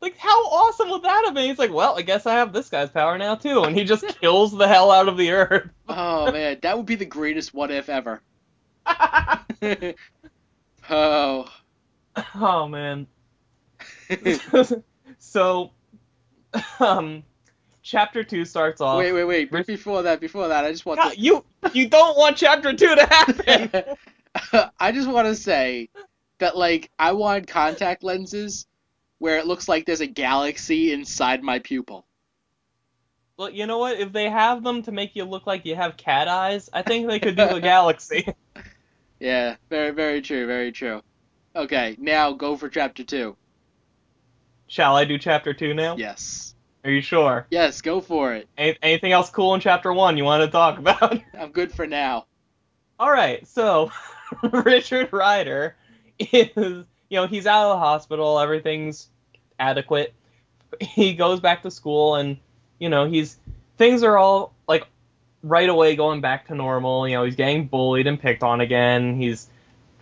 Like 0.00 0.16
how 0.16 0.44
awesome 0.44 0.90
would 0.90 1.02
that 1.02 1.24
have 1.24 1.34
been? 1.34 1.48
He's 1.48 1.58
like, 1.58 1.72
well, 1.72 1.98
I 1.98 2.02
guess 2.02 2.26
I 2.26 2.34
have 2.34 2.52
this 2.52 2.68
guy's 2.68 2.90
power 2.90 3.18
now 3.18 3.34
too, 3.34 3.64
and 3.64 3.74
he 3.74 3.82
just 3.82 4.06
kills 4.20 4.52
the 4.52 4.68
hell 4.68 4.92
out 4.92 5.08
of 5.08 5.16
the 5.16 5.32
earth. 5.32 5.68
Oh 5.88 6.30
man, 6.30 6.58
that 6.62 6.76
would 6.76 6.86
be 6.86 6.94
the 6.94 7.06
greatest 7.06 7.52
what 7.52 7.72
if 7.72 7.88
ever. 7.88 8.20
oh. 10.88 11.46
oh 12.36 12.68
man. 12.68 13.08
so, 15.18 15.72
um, 16.78 17.24
chapter 17.86 18.24
two 18.24 18.44
starts 18.44 18.80
off. 18.80 18.98
wait, 18.98 19.12
wait, 19.12 19.24
wait. 19.24 19.50
But 19.50 19.66
before 19.66 20.02
that, 20.02 20.20
before 20.20 20.48
that, 20.48 20.64
I 20.64 20.72
just 20.72 20.84
want 20.84 21.00
God, 21.00 21.14
you 21.16 21.44
you 21.72 21.88
don't 21.88 22.18
want 22.18 22.36
chapter 22.36 22.72
two 22.72 22.94
to 22.94 23.06
happen. 23.06 24.70
I 24.78 24.92
just 24.92 25.08
want 25.08 25.28
to 25.28 25.34
say 25.34 25.88
that 26.38 26.56
like 26.56 26.90
I 26.98 27.12
want 27.12 27.46
contact 27.46 28.02
lenses 28.02 28.66
where 29.18 29.38
it 29.38 29.46
looks 29.46 29.68
like 29.68 29.86
there's 29.86 30.00
a 30.02 30.06
galaxy 30.06 30.92
inside 30.92 31.42
my 31.42 31.60
pupil. 31.60 32.04
well, 33.38 33.48
you 33.48 33.66
know 33.66 33.78
what? 33.78 33.98
If 33.98 34.12
they 34.12 34.28
have 34.28 34.62
them 34.62 34.82
to 34.82 34.92
make 34.92 35.16
you 35.16 35.24
look 35.24 35.46
like 35.46 35.64
you 35.64 35.76
have 35.76 35.96
cat 35.96 36.28
eyes, 36.28 36.68
I 36.72 36.82
think 36.82 37.06
they 37.08 37.20
could 37.20 37.36
do 37.36 37.48
a 37.48 37.60
galaxy. 37.60 38.34
Yeah, 39.18 39.56
very, 39.70 39.92
very 39.92 40.20
true, 40.20 40.46
very 40.46 40.72
true. 40.72 41.00
Okay, 41.54 41.96
now 41.98 42.32
go 42.32 42.54
for 42.54 42.68
chapter 42.68 43.02
two. 43.02 43.34
Shall 44.66 44.94
I 44.94 45.06
do 45.06 45.16
chapter 45.16 45.54
two 45.54 45.72
now? 45.72 45.96
Yes. 45.96 46.54
Are 46.86 46.90
you 46.92 47.00
sure? 47.00 47.48
Yes, 47.50 47.80
go 47.80 48.00
for 48.00 48.32
it. 48.34 48.48
Any, 48.56 48.78
anything 48.80 49.10
else 49.10 49.28
cool 49.28 49.54
in 49.54 49.60
chapter 49.60 49.92
one 49.92 50.16
you 50.16 50.22
want 50.22 50.44
to 50.44 50.48
talk 50.48 50.78
about? 50.78 51.20
I'm 51.36 51.50
good 51.50 51.72
for 51.72 51.84
now. 51.84 52.26
All 53.00 53.10
right, 53.10 53.44
so 53.48 53.90
Richard 54.52 55.12
Rider 55.12 55.74
is, 56.20 56.50
you 56.56 56.84
know, 57.10 57.26
he's 57.26 57.44
out 57.44 57.64
of 57.64 57.76
the 57.76 57.78
hospital, 57.78 58.38
everything's 58.38 59.08
adequate. 59.58 60.14
He 60.80 61.14
goes 61.14 61.40
back 61.40 61.62
to 61.64 61.72
school, 61.72 62.14
and 62.14 62.36
you 62.78 62.88
know, 62.88 63.06
he's 63.06 63.36
things 63.78 64.04
are 64.04 64.16
all 64.16 64.54
like 64.68 64.86
right 65.42 65.68
away 65.68 65.96
going 65.96 66.20
back 66.20 66.46
to 66.48 66.54
normal. 66.54 67.08
You 67.08 67.16
know, 67.16 67.24
he's 67.24 67.34
getting 67.34 67.66
bullied 67.66 68.06
and 68.06 68.20
picked 68.20 68.44
on 68.44 68.60
again. 68.60 69.16
He's 69.16 69.48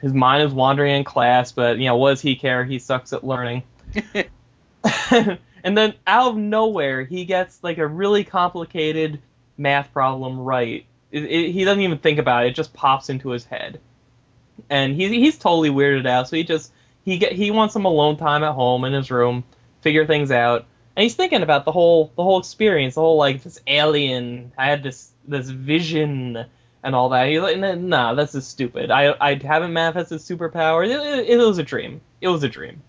his 0.03 0.13
mind 0.13 0.43
is 0.43 0.53
wandering 0.53 0.97
in 0.97 1.05
class, 1.05 1.51
but 1.51 1.79
you 1.79 1.87
know, 1.87 1.97
what 1.97 2.11
does 2.11 2.21
he 2.21 2.37
care? 2.37 2.63
He 2.63 2.79
sucks 2.79 3.15
at 3.15 3.25
learning. 3.25 3.63
and 5.65 5.77
then 5.77 5.95
out 6.07 6.33
of 6.33 6.37
nowhere, 6.37 7.05
he 7.05 7.25
gets 7.25 7.59
like 7.65 7.79
a 7.79 7.87
really 7.87 8.23
complicated 8.23 9.21
math 9.57 9.93
problem 9.93 10.39
right. 10.39 10.85
It, 11.11 11.25
it, 11.25 11.53
he 11.53 11.65
doesn't 11.65 11.81
even 11.81 11.99
think 11.99 12.19
about 12.19 12.45
it; 12.45 12.51
it 12.51 12.55
just 12.55 12.75
pops 12.75 13.09
into 13.09 13.31
his 13.31 13.47
head, 13.47 13.81
and 14.69 14.95
he's 14.95 15.11
he's 15.11 15.39
totally 15.39 15.71
weirded 15.71 16.07
out. 16.07 16.29
So 16.29 16.37
he 16.37 16.45
just 16.45 16.71
he 17.05 17.17
get 17.19 17.33
he 17.33 17.51
wants 17.51 17.73
some 17.73 17.87
alone 17.87 18.19
time 18.19 18.45
at 18.45 18.53
home 18.53 18.85
in 18.85 18.93
his 18.93 19.11
room, 19.11 19.43
figure 19.81 20.07
things 20.07 20.31
out, 20.31 20.67
and 20.97 21.03
he's 21.03 21.15
thinking 21.15 21.43
about 21.43 21.65
the 21.65 21.73
whole 21.73 22.13
the 22.15 22.23
whole 22.23 22.39
experience, 22.39 22.97
the 22.97 23.01
whole 23.01 23.17
like 23.17 23.43
this 23.43 23.59
alien. 23.67 24.53
I 24.59 24.67
had 24.67 24.83
this 24.83 25.13
this 25.27 25.49
vision 25.49 26.45
and 26.83 26.95
all 26.95 27.09
that. 27.09 27.29
He's 27.29 27.41
like, 27.41 27.59
nah, 27.59 28.13
this 28.13 28.35
is 28.35 28.47
stupid. 28.47 28.91
I 28.91 29.15
I 29.19 29.35
haven't 29.43 29.73
manifested 29.73 30.21
superpowers. 30.21 30.89
It, 30.89 31.31
it, 31.31 31.41
it 31.41 31.45
was 31.45 31.57
a 31.57 31.63
dream. 31.63 32.03
It 32.21 32.29
was 32.29 32.43
a 32.43 32.49
dream. 32.49 32.83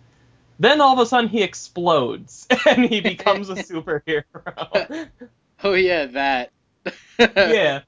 Then 0.59 0.79
all 0.81 0.93
of 0.93 0.99
a 0.99 1.05
sudden 1.05 1.29
he 1.29 1.43
explodes 1.43 2.47
and 2.67 2.85
he 2.85 3.01
becomes 3.13 3.49
a 3.49 3.55
superhero. 3.55 4.23
Oh 5.63 5.73
yeah, 5.73 6.05
that. 6.07 6.51
yeah. 7.19 7.81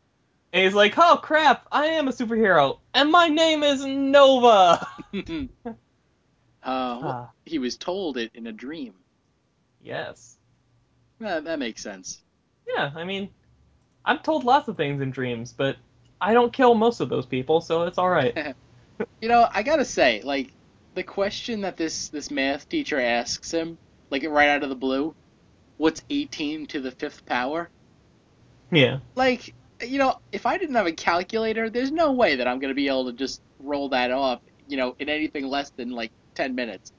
And 0.53 0.63
he's 0.63 0.73
like, 0.73 0.93
oh 0.97 1.19
crap, 1.21 1.65
I 1.71 1.85
am 1.87 2.07
a 2.07 2.11
superhero, 2.11 2.79
and 2.93 3.11
my 3.11 3.27
name 3.27 3.63
is 3.63 3.85
Nova. 3.85 4.87
uh, 5.13 5.19
well, 6.63 7.01
Ah, 7.03 7.29
he 7.45 7.59
was 7.59 7.77
told 7.77 8.17
it 8.17 8.31
in 8.33 8.47
a 8.47 8.51
dream. 8.51 8.93
yes. 9.81 10.37
Uh, 11.23 11.39
that 11.41 11.59
makes 11.59 11.81
sense. 11.81 12.19
Yeah, 12.67 12.91
I 12.95 13.03
mean, 13.03 13.29
I'm 14.05 14.19
told 14.19 14.43
lots 14.43 14.67
of 14.67 14.77
things 14.77 15.01
in 15.01 15.11
dreams, 15.11 15.53
but 15.55 15.77
I 16.21 16.33
don't 16.33 16.53
kill 16.53 16.75
most 16.75 16.99
of 16.99 17.09
those 17.09 17.25
people, 17.25 17.59
so 17.61 17.83
it's 17.83 17.97
all 17.97 18.09
right. 18.09 18.55
You 19.21 19.27
know, 19.29 19.47
I 19.51 19.63
gotta 19.63 19.85
say, 19.85 20.21
like, 20.23 20.51
the 20.97 21.03
question 21.03 21.61
that 21.61 21.77
this 21.77 22.09
this 22.09 22.31
math 22.31 22.67
teacher 22.67 22.99
asks 22.99 23.51
him, 23.51 23.77
like 24.09 24.25
right 24.27 24.49
out 24.49 24.63
of 24.63 24.69
the 24.69 24.75
blue, 24.75 25.13
what's 25.77 26.03
18 26.09 26.65
to 26.67 26.81
the 26.81 26.89
fifth 26.89 27.23
power? 27.27 27.69
yeah. 28.71 28.97
Like, 29.15 29.53
you 29.85 29.99
know, 29.99 30.19
if 30.31 30.47
I 30.47 30.57
didn't 30.57 30.73
have 30.73 30.87
a 30.87 30.91
calculator, 30.91 31.69
there's 31.69 31.91
no 31.91 32.13
way 32.13 32.37
that 32.37 32.47
I'm 32.47 32.57
gonna 32.57 32.73
be 32.73 32.87
able 32.87 33.05
to 33.05 33.13
just 33.13 33.41
roll 33.59 33.89
that 33.89 34.09
off, 34.09 34.41
you 34.67 34.75
know, 34.75 34.95
in 34.97 35.07
anything 35.07 35.45
less 35.45 35.69
than 35.69 35.91
like 35.91 36.11
10 36.33 36.55
minutes. 36.55 36.91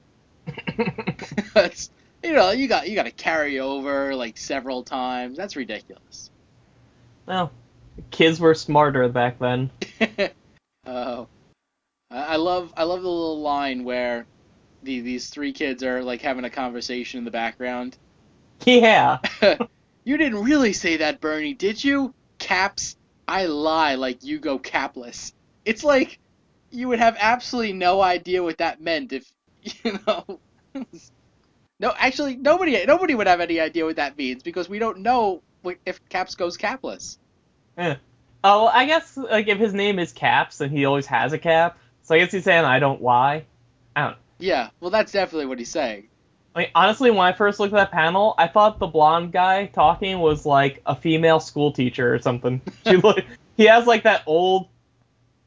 You 2.21 2.33
know, 2.33 2.51
you 2.51 2.67
got 2.67 2.89
you 2.89 2.95
got 2.95 3.05
to 3.05 3.11
carry 3.11 3.61
over 3.61 4.13
like 4.13 4.37
several 4.37 4.83
times. 4.83 5.37
That's 5.37 5.55
ridiculous. 5.55 6.29
well, 7.25 7.49
kids 8.11 8.41
were 8.41 8.53
smarter 8.55 9.07
back 9.07 9.39
then. 9.39 9.71
Oh, 10.85 11.27
I 12.11 12.37
love 12.37 12.73
I 12.75 12.83
love 12.83 13.01
the 13.03 13.09
little 13.09 13.39
line 13.41 13.83
where 13.83 14.25
the, 14.81 15.01
these 15.01 15.29
three 15.29 15.53
kids 15.53 15.83
are 15.83 16.03
like 16.03 16.21
having 16.21 16.43
a 16.43 16.49
conversation 16.49 17.19
in 17.19 17.25
the 17.25 17.31
background. 17.31 17.97
Yeah. 18.65 19.19
you 20.03 20.17
didn't 20.17 20.43
really 20.43 20.73
say 20.73 20.97
that, 20.97 21.21
Bernie, 21.21 21.53
did 21.53 21.83
you? 21.83 22.13
Caps, 22.39 22.95
I 23.27 23.45
lie 23.45 23.95
like 23.95 24.23
you 24.23 24.39
go 24.39 24.57
capless. 24.57 25.33
It's 25.65 25.83
like 25.83 26.19
you 26.71 26.87
would 26.87 26.99
have 26.99 27.17
absolutely 27.19 27.73
no 27.73 28.01
idea 28.01 28.41
what 28.41 28.57
that 28.57 28.81
meant 28.81 29.13
if 29.13 29.31
you 29.83 29.99
know. 30.07 30.39
no, 31.79 31.93
actually, 31.95 32.37
nobody 32.37 32.85
nobody 32.85 33.13
would 33.13 33.27
have 33.27 33.41
any 33.41 33.59
idea 33.59 33.85
what 33.85 33.97
that 33.97 34.17
means 34.17 34.41
because 34.41 34.67
we 34.67 34.79
don't 34.79 34.99
know 34.99 35.43
if 35.85 36.07
Caps 36.09 36.35
goes 36.35 36.57
capless. 36.57 37.17
Eh. 37.77 37.95
Oh, 38.43 38.67
I 38.67 38.85
guess 38.85 39.15
like 39.17 39.47
if 39.47 39.59
his 39.59 39.73
name 39.73 39.99
is 39.99 40.11
Caps 40.11 40.61
and 40.61 40.71
he 40.71 40.85
always 40.85 41.05
has 41.07 41.33
a 41.33 41.37
cap, 41.37 41.77
so 42.09 42.15
I 42.15 42.17
guess 42.17 42.31
he's 42.31 42.43
saying 42.43 42.65
I 42.65 42.79
don't 42.79 43.03
lie. 43.03 43.45
I 43.95 44.01
don't. 44.01 44.17
Yeah, 44.39 44.71
well, 44.79 44.89
that's 44.89 45.11
definitely 45.11 45.45
what 45.45 45.59
he's 45.59 45.69
saying. 45.69 46.07
I 46.55 46.61
mean, 46.61 46.69
honestly, 46.73 47.11
when 47.11 47.19
I 47.19 47.33
first 47.33 47.59
looked 47.59 47.71
at 47.71 47.77
that 47.77 47.91
panel, 47.91 48.33
I 48.35 48.47
thought 48.47 48.79
the 48.79 48.87
blonde 48.87 49.31
guy 49.31 49.67
talking 49.67 50.17
was 50.17 50.43
like 50.43 50.81
a 50.87 50.95
female 50.95 51.39
school 51.39 51.71
teacher 51.71 52.11
or 52.11 52.17
something. 52.17 52.61
She 52.87 52.97
look, 52.97 53.23
he 53.57 53.65
has 53.65 53.85
like 53.85 54.03
that 54.03 54.23
old, 54.25 54.69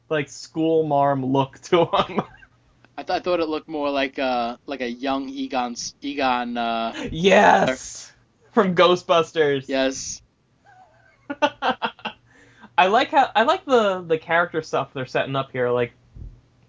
like 0.07 0.29
school 0.29 0.83
marm 0.85 1.25
look 1.25 1.59
to 1.63 1.79
him. 1.81 2.21
I, 2.97 3.03
th- 3.03 3.09
I 3.09 3.19
thought 3.19 3.41
it 3.41 3.49
looked 3.49 3.67
more 3.67 3.89
like 3.89 4.17
uh 4.17 4.55
like 4.65 4.79
a 4.79 4.89
young 4.89 5.27
Egon 5.27 5.75
Egon. 6.01 6.57
Uh, 6.57 7.09
yes, 7.11 8.13
from 8.53 8.73
Ghostbusters. 8.73 9.67
yes. 9.67 10.21
I 12.77 12.87
like 12.87 13.09
how 13.09 13.31
I 13.35 13.43
like 13.43 13.65
the 13.65 14.01
the 14.01 14.17
character 14.17 14.61
stuff 14.61 14.93
they're 14.93 15.05
setting 15.05 15.35
up 15.35 15.51
here. 15.51 15.69
Like, 15.69 15.91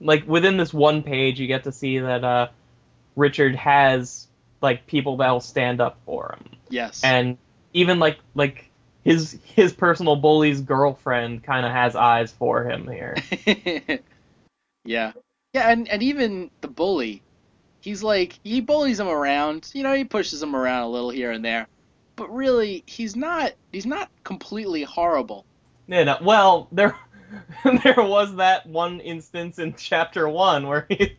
like 0.04 0.26
within 0.28 0.56
this 0.56 0.72
one 0.72 1.02
page, 1.02 1.40
you 1.40 1.46
get 1.46 1.64
to 1.64 1.72
see 1.72 1.98
that 1.98 2.22
uh, 2.22 2.48
Richard 3.16 3.56
has 3.56 4.28
like 4.60 4.86
people 4.86 5.16
that'll 5.16 5.40
stand 5.40 5.80
up 5.80 5.98
for 6.06 6.36
him, 6.38 6.56
Yes. 6.68 7.02
and 7.02 7.38
even 7.72 7.98
like 7.98 8.18
like 8.34 8.70
his 9.02 9.38
his 9.44 9.72
personal 9.72 10.16
bully's 10.16 10.60
girlfriend 10.60 11.42
kind 11.42 11.66
of 11.66 11.72
has 11.72 11.96
eyes 11.96 12.30
for 12.32 12.64
him 12.64 12.86
here. 12.86 13.16
yeah. 14.84 15.12
Yeah, 15.52 15.70
and, 15.70 15.88
and 15.88 16.02
even 16.02 16.50
the 16.62 16.68
bully, 16.68 17.22
he's 17.80 18.02
like 18.02 18.38
he 18.42 18.60
bullies 18.60 18.98
him 19.00 19.08
around. 19.08 19.70
You 19.72 19.82
know, 19.82 19.94
he 19.94 20.04
pushes 20.04 20.42
him 20.42 20.56
around 20.56 20.82
a 20.82 20.88
little 20.88 21.10
here 21.10 21.30
and 21.30 21.44
there. 21.44 21.66
But 22.16 22.32
really, 22.34 22.82
he's 22.86 23.16
not 23.16 23.52
he's 23.72 23.86
not 23.86 24.10
completely 24.24 24.82
horrible. 24.82 25.44
Yeah, 25.86 26.04
no, 26.04 26.18
well, 26.22 26.68
there 26.72 26.96
there 27.82 27.96
was 27.96 28.36
that 28.36 28.66
one 28.66 29.00
instance 29.00 29.58
in 29.58 29.74
chapter 29.74 30.28
one 30.28 30.66
where 30.66 30.86
he, 30.88 31.16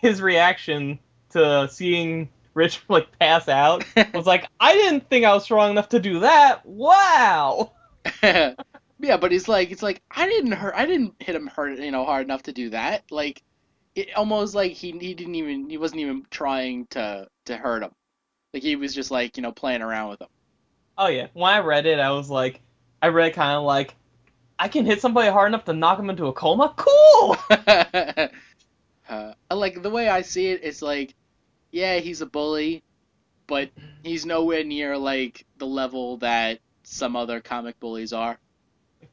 his 0.00 0.20
reaction 0.20 0.98
to 1.30 1.68
seeing 1.70 2.28
Rich 2.54 2.82
like 2.88 3.18
pass 3.18 3.48
out 3.48 3.84
was 4.14 4.26
like, 4.26 4.46
I 4.58 4.74
didn't 4.74 5.08
think 5.08 5.24
I 5.24 5.34
was 5.34 5.44
strong 5.44 5.70
enough 5.70 5.90
to 5.90 6.00
do 6.00 6.20
that. 6.20 6.64
Wow. 6.64 7.72
yeah, 8.22 8.54
but 8.98 9.32
he's 9.32 9.48
like 9.48 9.70
it's 9.70 9.82
like 9.82 10.02
I 10.10 10.26
didn't 10.26 10.52
hurt 10.52 10.74
I 10.74 10.86
didn't 10.86 11.14
hit 11.18 11.34
him 11.34 11.48
hurt 11.48 11.78
you 11.78 11.90
know 11.90 12.04
hard 12.04 12.24
enough 12.24 12.44
to 12.44 12.52
do 12.52 12.70
that. 12.70 13.04
Like 13.10 13.42
it 13.94 14.14
almost 14.14 14.54
like 14.54 14.72
he 14.72 14.92
he 14.92 15.14
didn't 15.14 15.34
even 15.34 15.68
he 15.68 15.78
wasn't 15.78 16.00
even 16.00 16.26
trying 16.30 16.86
to 16.88 17.28
to 17.46 17.56
hurt 17.56 17.82
him. 17.82 17.92
Like 18.54 18.62
he 18.62 18.76
was 18.76 18.94
just 18.94 19.10
like, 19.10 19.36
you 19.36 19.42
know, 19.42 19.52
playing 19.52 19.82
around 19.82 20.10
with 20.10 20.22
him. 20.22 20.28
Oh 20.96 21.08
yeah, 21.08 21.26
when 21.34 21.52
I 21.52 21.58
read 21.58 21.86
it, 21.86 21.98
I 21.98 22.12
was 22.12 22.30
like, 22.30 22.60
I 23.02 23.08
read 23.08 23.34
kind 23.34 23.56
of 23.56 23.64
like, 23.64 23.94
I 24.58 24.68
can 24.68 24.86
hit 24.86 25.00
somebody 25.00 25.30
hard 25.30 25.48
enough 25.48 25.64
to 25.66 25.72
knock 25.72 25.98
him 25.98 26.10
into 26.10 26.26
a 26.26 26.32
coma. 26.32 26.72
Cool. 26.76 27.36
uh, 29.08 29.34
like 29.50 29.82
the 29.82 29.90
way 29.90 30.08
I 30.08 30.22
see 30.22 30.48
it, 30.48 30.60
it's 30.62 30.82
like, 30.82 31.14
yeah, 31.70 31.98
he's 31.98 32.22
a 32.22 32.26
bully, 32.26 32.82
but 33.46 33.70
he's 34.02 34.24
nowhere 34.24 34.64
near 34.64 34.96
like 34.96 35.44
the 35.58 35.66
level 35.66 36.16
that 36.18 36.60
some 36.84 37.16
other 37.16 37.40
comic 37.40 37.78
bullies 37.80 38.12
are. 38.12 38.38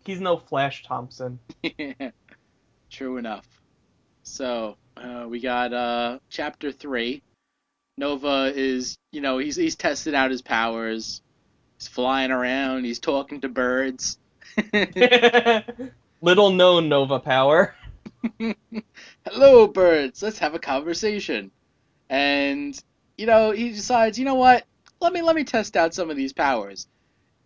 He's 0.06 0.22
no 0.22 0.38
Flash 0.38 0.84
Thompson. 0.84 1.40
True 2.90 3.18
enough. 3.18 3.48
So 4.24 4.78
uh, 4.96 5.26
we 5.28 5.40
got 5.40 5.74
uh, 5.74 6.20
chapter 6.30 6.72
three. 6.72 7.22
Nova 7.98 8.52
is, 8.56 8.98
you 9.12 9.22
know, 9.22 9.38
he's 9.38 9.56
he's 9.56 9.76
tested 9.76 10.14
out 10.14 10.32
his 10.32 10.42
powers. 10.42 11.22
He's 11.78 11.88
flying 11.88 12.32
around. 12.32 12.86
He's 12.86 13.00
talking 13.00 13.42
to 13.42 13.50
birds. 13.50 14.18
Little 16.22 16.52
known 16.52 16.90
Nova 16.90 17.20
power. 17.20 17.76
Hello, 19.26 19.68
birds. 19.68 20.22
Let's 20.22 20.40
have 20.40 20.54
a 20.56 20.60
conversation. 20.60 21.52
And 22.10 22.78
you 23.18 23.26
know, 23.26 23.52
he 23.52 23.70
decides, 23.70 24.18
you 24.20 24.26
know 24.26 24.36
what? 24.36 24.66
Let 25.02 25.14
me 25.14 25.22
let 25.22 25.36
me 25.36 25.44
test 25.44 25.76
out 25.78 25.94
some 25.94 26.10
of 26.10 26.16
these 26.18 26.34
powers. 26.34 26.88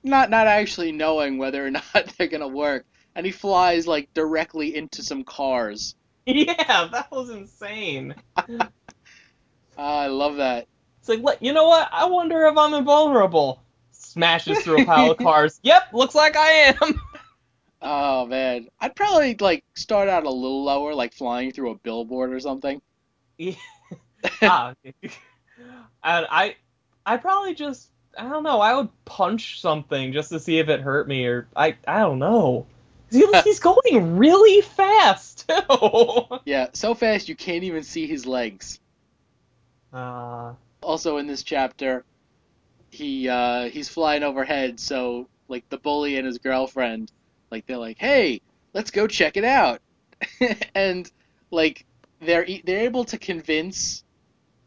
Not 0.03 0.29
not 0.29 0.47
actually 0.47 0.91
knowing 0.91 1.37
whether 1.37 1.65
or 1.65 1.71
not 1.71 1.83
they're 2.17 2.27
gonna 2.27 2.47
work. 2.47 2.85
And 3.15 3.25
he 3.25 3.31
flies 3.31 3.87
like 3.87 4.09
directly 4.13 4.75
into 4.75 5.03
some 5.03 5.23
cars. 5.23 5.95
Yeah, 6.25 6.89
that 6.91 7.07
was 7.11 7.29
insane. 7.29 8.13
Ah, 8.37 8.69
I 9.77 10.07
love 10.07 10.37
that. 10.37 10.67
It's 10.99 11.09
like, 11.09 11.21
"Let- 11.21 11.41
you 11.41 11.53
know 11.53 11.67
what? 11.67 11.87
I 11.91 12.05
wonder 12.05 12.45
if 12.47 12.57
I'm 12.57 12.73
invulnerable. 12.73 13.63
Smashes 14.17 14.63
through 14.63 14.81
a 14.81 14.85
pile 14.91 15.11
of 15.11 15.17
cars. 15.19 15.59
Yep, 15.63 15.93
looks 15.93 16.15
like 16.15 16.35
I 16.35 16.49
am. 16.81 17.01
Oh 17.79 18.25
man, 18.25 18.69
I'd 18.79 18.95
probably 18.95 19.35
like 19.39 19.63
start 19.75 20.09
out 20.09 20.23
a 20.23 20.29
little 20.31 20.63
lower, 20.63 20.95
like 20.95 21.13
flying 21.13 21.51
through 21.51 21.69
a 21.69 21.75
billboard 21.75 22.33
or 22.33 22.39
something. 22.39 22.81
ah, 24.41 24.73
okay. 24.87 24.95
and 26.03 26.27
I, 26.31 26.55
I 27.05 27.17
probably 27.17 27.53
just, 27.53 27.91
I 28.17 28.27
don't 28.27 28.41
know. 28.41 28.61
I 28.61 28.73
would 28.73 28.89
punch 29.05 29.61
something 29.61 30.11
just 30.11 30.29
to 30.29 30.39
see 30.39 30.57
if 30.57 30.69
it 30.69 30.81
hurt 30.81 31.07
me, 31.07 31.27
or 31.27 31.47
I, 31.55 31.75
I 31.87 31.99
don't 31.99 32.17
know. 32.17 32.65
He, 33.11 33.23
he's 33.43 33.59
going 33.59 34.17
really 34.17 34.61
fast 34.61 35.47
too. 35.47 36.39
Yeah, 36.45 36.69
so 36.73 36.95
fast 36.95 37.29
you 37.29 37.35
can't 37.35 37.63
even 37.63 37.83
see 37.83 38.07
his 38.07 38.25
legs. 38.25 38.79
Uh, 39.93 40.53
Also 40.81 41.17
in 41.17 41.27
this 41.27 41.43
chapter, 41.43 42.03
he 42.97 43.29
uh, 43.29 43.69
he's 43.69 43.87
flying 43.89 44.23
overhead, 44.23 44.79
so 44.79 45.27
like 45.47 45.67
the 45.69 45.77
bully 45.77 46.17
and 46.17 46.25
his 46.25 46.39
girlfriend, 46.39 47.11
like 47.51 47.65
they're 47.65 47.77
like, 47.77 47.97
"Hey, 47.99 48.41
let's 48.73 48.91
go 48.91 49.07
check 49.07 49.37
it 49.37 49.43
out," 49.43 49.81
and 50.75 51.09
like 51.51 51.85
they're 52.19 52.45
they're 52.65 52.81
able 52.85 53.05
to 53.05 53.17
convince 53.17 54.03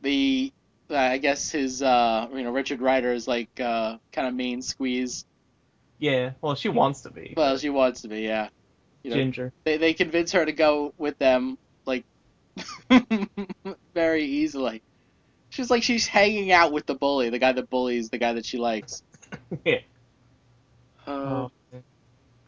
the 0.03 0.53
uh, 0.91 0.97
I 0.97 1.19
guess 1.19 1.51
his 1.51 1.83
uh, 1.83 2.29
you 2.33 2.43
know 2.45 2.51
Richard 2.53 2.81
Rider 2.81 3.13
is 3.13 3.27
like 3.29 3.51
uh, 3.61 3.99
kind 4.13 4.29
of 4.29 4.35
main 4.35 4.63
squeeze. 4.63 5.25
yeah. 5.99 6.33
Well, 6.41 6.55
she 6.55 6.69
wants 6.69 7.03
to 7.03 7.11
be 7.11 7.35
Well, 7.37 7.59
she 7.59 7.71
wants 7.71 8.03
to 8.03 8.09
be, 8.09 8.21
yeah. 8.23 8.49
You 9.03 9.11
know, 9.11 9.17
Ginger. 9.17 9.53
they 9.65 9.77
they 9.77 9.95
convince 9.95 10.33
her 10.33 10.45
to 10.45 10.53
go 10.53 10.95
with 10.99 11.19
them 11.19 11.59
like 11.87 12.05
very 13.95 14.25
easily. 14.25 14.83
She's 15.61 15.71
like 15.71 15.83
she's 15.83 16.07
hanging 16.07 16.52
out 16.52 16.73
with 16.73 16.87
the 16.87 16.95
bully, 16.95 17.29
the 17.29 17.38
guy 17.38 17.52
that 17.52 17.69
bullies 17.69 18.09
the 18.09 18.17
guy 18.17 18.33
that 18.33 18.47
she 18.47 18.57
likes. 18.57 19.02
yeah. 19.67 19.81
Uh, 21.07 21.11
Oh. 21.11 21.50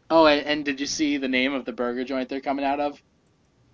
oh, 0.09 0.25
and, 0.27 0.47
and 0.47 0.65
did 0.65 0.81
you 0.81 0.87
see 0.87 1.19
the 1.19 1.29
name 1.29 1.53
of 1.53 1.67
the 1.67 1.73
burger 1.73 2.05
joint 2.05 2.31
they're 2.31 2.41
coming 2.41 2.65
out 2.65 2.81
of? 2.81 3.03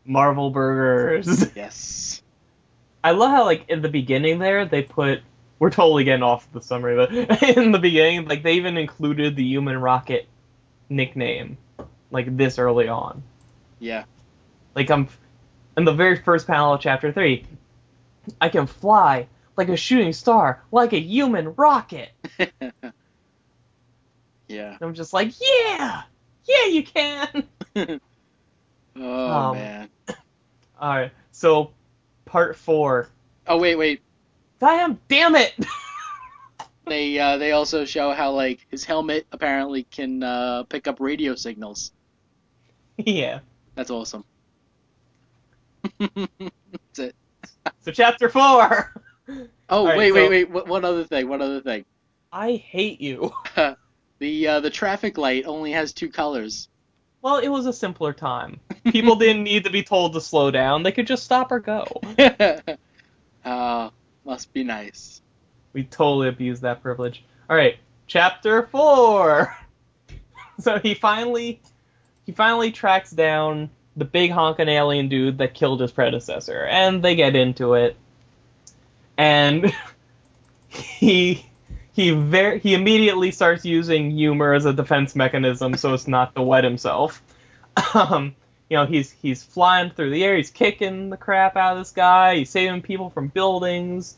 Marvel 0.04 0.50
burgers. 0.50 1.52
Yes. 1.54 2.20
I 3.04 3.12
love 3.12 3.30
how 3.30 3.44
like 3.44 3.64
in 3.68 3.80
the 3.80 3.88
beginning 3.88 4.40
there 4.40 4.64
they 4.64 4.82
put 4.82 5.20
we're 5.60 5.70
totally 5.70 6.02
getting 6.02 6.24
off 6.24 6.50
the 6.52 6.60
summary, 6.60 6.96
but 6.96 7.42
in 7.56 7.70
the 7.70 7.78
beginning 7.78 8.26
like 8.26 8.42
they 8.42 8.54
even 8.54 8.76
included 8.76 9.36
the 9.36 9.44
Human 9.44 9.80
Rocket 9.80 10.26
nickname 10.88 11.58
like 12.10 12.36
this 12.36 12.58
early 12.58 12.88
on. 12.88 13.22
Yeah. 13.78 14.02
Like 14.74 14.90
I'm 14.90 15.08
in 15.76 15.84
the 15.84 15.94
very 15.94 16.16
first 16.16 16.48
panel 16.48 16.74
of 16.74 16.80
chapter 16.80 17.12
three. 17.12 17.44
I 18.40 18.48
can 18.48 18.66
fly 18.66 19.28
like 19.56 19.68
a 19.68 19.76
shooting 19.76 20.12
star, 20.12 20.62
like 20.70 20.92
a 20.92 21.00
human 21.00 21.54
rocket. 21.54 22.10
yeah. 24.48 24.70
And 24.72 24.82
I'm 24.82 24.94
just 24.94 25.12
like, 25.12 25.32
yeah, 25.40 26.02
yeah, 26.46 26.66
you 26.66 26.82
can. 26.84 27.44
Oh 29.00 29.30
Um, 29.50 29.56
man. 29.56 29.88
All 30.80 30.88
right, 30.96 31.12
so 31.30 31.70
part 32.24 32.56
four. 32.56 33.08
Oh 33.46 33.56
wait, 33.58 33.76
wait. 33.76 34.02
Damn, 34.58 34.98
damn 35.08 35.36
it! 35.36 35.54
They 36.86 37.18
uh, 37.18 37.36
they 37.36 37.52
also 37.52 37.84
show 37.84 38.12
how 38.12 38.32
like 38.32 38.66
his 38.70 38.82
helmet 38.84 39.26
apparently 39.30 39.82
can 39.84 40.22
uh, 40.22 40.62
pick 40.64 40.88
up 40.88 41.00
radio 41.00 41.34
signals. 41.34 41.92
yeah. 42.96 43.40
That's 43.74 43.90
awesome. 43.90 44.24
That's 45.98 46.98
it. 46.98 47.14
So 47.80 47.92
chapter 47.92 48.28
four. 48.28 48.92
Oh 49.70 49.84
right, 49.84 49.98
wait, 49.98 50.08
so- 50.08 50.14
wait, 50.14 50.30
wait. 50.30 50.50
One 50.50 50.68
one 50.68 50.84
other 50.86 51.04
thing. 51.04 51.28
One 51.28 51.42
other 51.42 51.60
thing. 51.60 51.84
I 52.32 52.52
hate 52.54 53.00
you. 53.00 53.32
The 54.20 54.48
uh, 54.48 54.60
the 54.60 54.70
traffic 54.70 55.16
light 55.16 55.44
only 55.46 55.70
has 55.72 55.92
two 55.92 56.08
colors. 56.08 56.68
Well, 57.22 57.36
it 57.38 57.48
was 57.48 57.66
a 57.66 57.72
simpler 57.72 58.12
time. 58.12 58.58
People 58.84 59.14
didn't 59.14 59.44
need 59.44 59.62
to 59.64 59.70
be 59.70 59.82
told 59.84 60.12
to 60.14 60.20
slow 60.20 60.50
down. 60.50 60.82
They 60.82 60.90
could 60.90 61.06
just 61.06 61.22
stop 61.24 61.52
or 61.52 61.60
go. 61.60 61.84
Uh, 63.44 63.90
must 64.24 64.52
be 64.52 64.64
nice. 64.64 65.22
We 65.72 65.84
totally 65.84 66.28
abused 66.28 66.62
that 66.62 66.82
privilege. 66.82 67.24
All 67.48 67.56
right, 67.56 67.76
chapter 68.08 68.66
four. 68.66 69.56
so 70.58 70.78
he 70.80 70.94
finally, 70.94 71.60
he 72.26 72.32
finally 72.32 72.72
tracks 72.72 73.10
down 73.12 73.70
the 73.98 74.04
big 74.04 74.30
honking 74.30 74.68
alien 74.68 75.08
dude 75.08 75.38
that 75.38 75.54
killed 75.54 75.80
his 75.80 75.92
predecessor, 75.92 76.64
and 76.64 77.02
they 77.02 77.16
get 77.16 77.36
into 77.36 77.74
it. 77.74 77.96
And 79.16 79.72
he 80.68 81.44
he 81.92 82.12
very 82.12 82.60
he 82.60 82.74
immediately 82.74 83.32
starts 83.32 83.64
using 83.64 84.12
humor 84.12 84.54
as 84.54 84.64
a 84.64 84.72
defense 84.72 85.16
mechanism 85.16 85.74
so 85.76 85.94
as 85.94 86.06
not 86.06 86.34
to 86.36 86.42
wet 86.42 86.64
himself. 86.64 87.22
Um, 87.94 88.34
you 88.68 88.76
know, 88.76 88.86
he's 88.86 89.12
he's 89.12 89.42
flying 89.42 89.90
through 89.90 90.10
the 90.10 90.24
air, 90.24 90.36
he's 90.36 90.50
kicking 90.50 91.10
the 91.10 91.16
crap 91.16 91.56
out 91.56 91.74
of 91.74 91.78
this 91.78 91.92
guy, 91.92 92.36
he's 92.36 92.50
saving 92.50 92.82
people 92.82 93.08
from 93.10 93.28
buildings. 93.28 94.16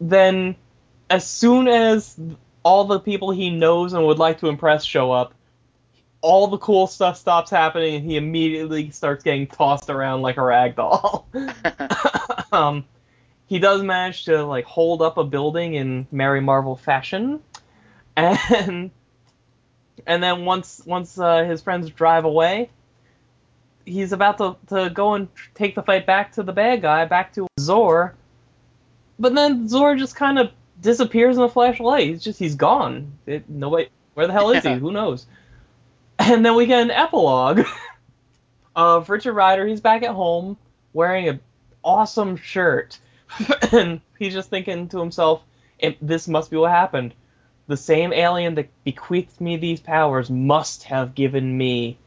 Then, 0.00 0.56
as 1.08 1.24
soon 1.24 1.68
as 1.68 2.18
all 2.64 2.84
the 2.84 2.98
people 2.98 3.30
he 3.30 3.50
knows 3.50 3.92
and 3.92 4.04
would 4.04 4.18
like 4.18 4.40
to 4.40 4.48
impress 4.48 4.84
show 4.84 5.12
up, 5.12 5.32
all 6.26 6.48
the 6.48 6.58
cool 6.58 6.88
stuff 6.88 7.16
stops 7.16 7.50
happening, 7.50 7.94
and 7.94 8.04
he 8.04 8.16
immediately 8.16 8.90
starts 8.90 9.22
getting 9.22 9.46
tossed 9.46 9.90
around 9.90 10.22
like 10.22 10.36
a 10.36 10.42
rag 10.42 10.74
doll. 10.74 11.28
um, 12.52 12.84
he 13.46 13.60
does 13.60 13.82
manage 13.82 14.24
to 14.24 14.44
like 14.44 14.64
hold 14.64 15.02
up 15.02 15.18
a 15.18 15.24
building 15.24 15.74
in 15.74 16.08
Mary 16.10 16.40
Marvel 16.40 16.74
fashion, 16.74 17.40
and 18.16 18.90
and 20.04 20.22
then 20.22 20.44
once 20.44 20.82
once 20.84 21.16
uh, 21.16 21.44
his 21.44 21.62
friends 21.62 21.88
drive 21.90 22.24
away, 22.24 22.70
he's 23.84 24.12
about 24.12 24.38
to, 24.38 24.56
to 24.66 24.90
go 24.90 25.14
and 25.14 25.28
take 25.54 25.76
the 25.76 25.82
fight 25.82 26.06
back 26.06 26.32
to 26.32 26.42
the 26.42 26.52
bad 26.52 26.82
guy, 26.82 27.04
back 27.04 27.34
to 27.34 27.46
Zor. 27.60 28.16
But 29.16 29.32
then 29.34 29.68
Zor 29.68 29.94
just 29.94 30.16
kind 30.16 30.40
of 30.40 30.50
disappears 30.80 31.36
in 31.36 31.44
a 31.44 31.48
flash 31.48 31.78
of 31.78 31.86
light. 31.86 32.08
He's 32.08 32.24
just 32.24 32.40
he's 32.40 32.56
gone. 32.56 33.12
It, 33.26 33.48
nobody, 33.48 33.88
where 34.14 34.26
the 34.26 34.32
hell 34.32 34.50
is 34.50 34.64
he? 34.64 34.74
Who 34.74 34.90
knows? 34.90 35.26
And 36.18 36.44
then 36.44 36.54
we 36.54 36.66
get 36.66 36.82
an 36.82 36.90
epilogue 36.90 37.62
of 38.76 39.08
Richard 39.10 39.34
Rider. 39.34 39.66
He's 39.66 39.80
back 39.80 40.02
at 40.02 40.10
home 40.10 40.56
wearing 40.92 41.28
an 41.28 41.40
awesome 41.84 42.36
shirt, 42.36 42.98
and 43.72 44.00
he's 44.18 44.32
just 44.32 44.50
thinking 44.50 44.88
to 44.88 44.98
himself, 44.98 45.42
"This 46.00 46.26
must 46.26 46.50
be 46.50 46.56
what 46.56 46.70
happened." 46.70 47.14
the 47.66 47.76
same 47.76 48.12
alien 48.12 48.54
that 48.54 48.68
bequeathed 48.84 49.40
me 49.40 49.56
these 49.56 49.80
powers 49.80 50.30
must 50.30 50.84
have 50.84 51.14
given 51.14 51.56
me 51.56 51.98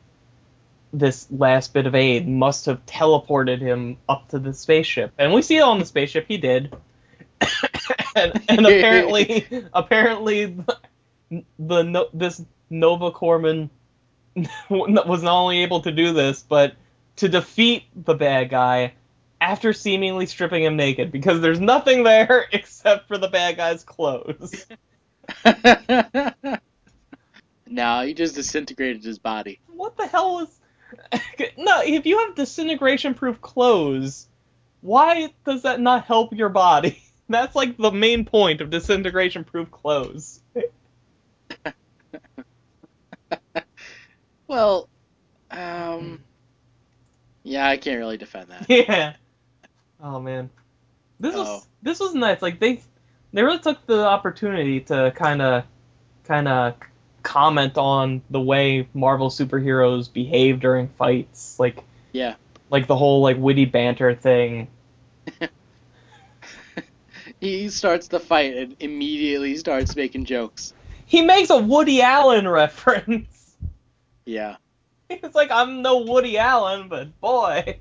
this 0.92 1.28
last 1.30 1.74
bit 1.74 1.86
of 1.86 1.94
aid, 1.94 2.28
must 2.28 2.66
have 2.66 2.84
teleported 2.86 3.60
him 3.60 3.98
up 4.08 4.28
to 4.30 4.40
the 4.40 4.54
spaceship. 4.54 5.12
And 5.18 5.34
we 5.34 5.42
see 5.42 5.58
it 5.58 5.62
on 5.62 5.80
the 5.80 5.86
spaceship, 5.86 6.26
he 6.28 6.38
did. 6.38 6.76
and, 8.16 8.42
and 8.50 8.60
apparently 8.66 9.46
apparently 9.74 10.46
the, 10.46 11.38
the 11.60 12.10
this 12.14 12.44
Nova 12.70 13.12
Corpsman 13.12 13.70
was 14.70 15.24
not 15.24 15.34
only 15.34 15.64
able 15.64 15.82
to 15.82 15.92
do 15.92 16.14
this, 16.14 16.44
but 16.48 16.74
to 17.18 17.30
defeat 17.30 17.84
the 17.96 18.14
bad 18.14 18.50
guy 18.50 18.94
after 19.42 19.74
seemingly 19.74 20.26
stripping 20.26 20.64
him 20.64 20.76
naked 20.76 21.12
because 21.12 21.42
there's 21.42 21.60
nothing 21.60 22.04
there 22.04 22.46
except 22.52 23.08
for 23.08 23.18
the 23.18 23.28
bad 23.28 23.58
guy's 23.58 23.84
clothes. 23.84 24.66
no, 27.68 28.02
he 28.02 28.14
just 28.14 28.36
disintegrated 28.36 29.04
his 29.04 29.20
body. 29.20 29.60
What 29.68 29.98
the 29.98 30.08
hell 30.08 30.40
is? 30.40 30.60
no, 31.58 31.82
if 31.82 32.06
you 32.06 32.20
have 32.20 32.36
disintegration-proof 32.36 33.42
clothes, 33.42 34.28
why 34.82 35.34
does 35.46 35.64
that 35.64 35.80
not 35.80 36.06
help 36.06 36.34
your 36.34 36.50
body? 36.50 37.02
That's 37.30 37.56
like 37.56 37.78
the 37.78 37.92
main 37.92 38.26
point 38.26 38.60
of 38.62 38.72
disintegration-proof 38.72 39.70
clothes. 39.70 40.42
Well, 44.50 44.90
um, 45.52 46.22
yeah, 47.44 47.70
I 47.70 47.78
can't 47.78 47.98
really 48.00 48.18
defend 48.18 48.50
that. 48.50 48.66
Yeah. 48.70 49.14
Oh 50.02 50.20
man, 50.20 50.50
this 51.20 51.36
was 51.36 51.48
Oh. 51.48 51.64
this 51.82 52.00
was 52.00 52.14
nice. 52.16 52.42
Like 52.42 52.60
they 52.60 52.82
they 53.32 53.44
really 53.44 53.60
took 53.60 53.86
the 53.86 54.06
opportunity 54.06 54.82
to 54.82 55.14
kind 55.16 55.42
of 55.42 55.64
kind 56.24 56.48
of 56.48 56.76
comment 57.24 57.78
on 57.78 58.22
the 58.30 58.40
way 58.42 58.88
Marvel 58.94 59.30
superheroes 59.30 60.12
behave 60.12 60.60
during 60.60 60.88
fights, 60.88 61.60
like 61.60 61.84
Yeah. 62.14 62.36
like 62.70 62.88
the 62.88 62.96
whole 62.96 63.22
like 63.22 63.38
witty 63.38 63.66
banter 63.66 64.16
thing. 64.16 64.68
He 67.40 67.70
starts 67.70 68.10
the 68.10 68.20
fight 68.20 68.54
and 68.58 68.76
immediately 68.82 69.56
starts 69.56 69.96
making 69.96 70.26
jokes. 70.26 70.74
He 71.06 71.22
makes 71.22 71.50
a 71.50 71.58
Woody 71.58 72.02
Allen 72.02 72.46
reference. 72.62 73.39
Yeah. 74.26 74.58
It's 75.12 75.34
like 75.34 75.50
I'm 75.50 75.82
no 75.82 76.02
Woody 76.02 76.38
Allen, 76.38 76.88
but 76.88 77.20
boy. 77.20 77.80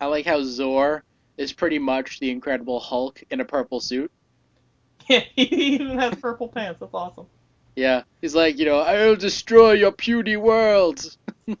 I 0.00 0.06
like 0.06 0.24
how 0.24 0.44
Zor 0.44 1.02
is 1.36 1.52
pretty 1.52 1.80
much 1.80 2.20
the 2.20 2.30
Incredible 2.30 2.78
Hulk 2.78 3.20
in 3.30 3.40
a 3.40 3.44
purple 3.44 3.80
suit. 3.80 4.12
Yeah, 5.08 5.24
he 5.34 5.74
even 5.74 5.98
has 5.98 6.14
purple 6.14 6.46
pants. 6.46 6.78
That's 6.78 6.94
awesome. 6.94 7.26
Yeah. 7.74 8.04
He's 8.20 8.32
like, 8.32 8.60
you 8.60 8.66
know, 8.66 8.78
I'll 8.78 9.16
destroy 9.16 9.72
your 9.72 9.90
puny 9.90 10.36
world. 10.36 11.16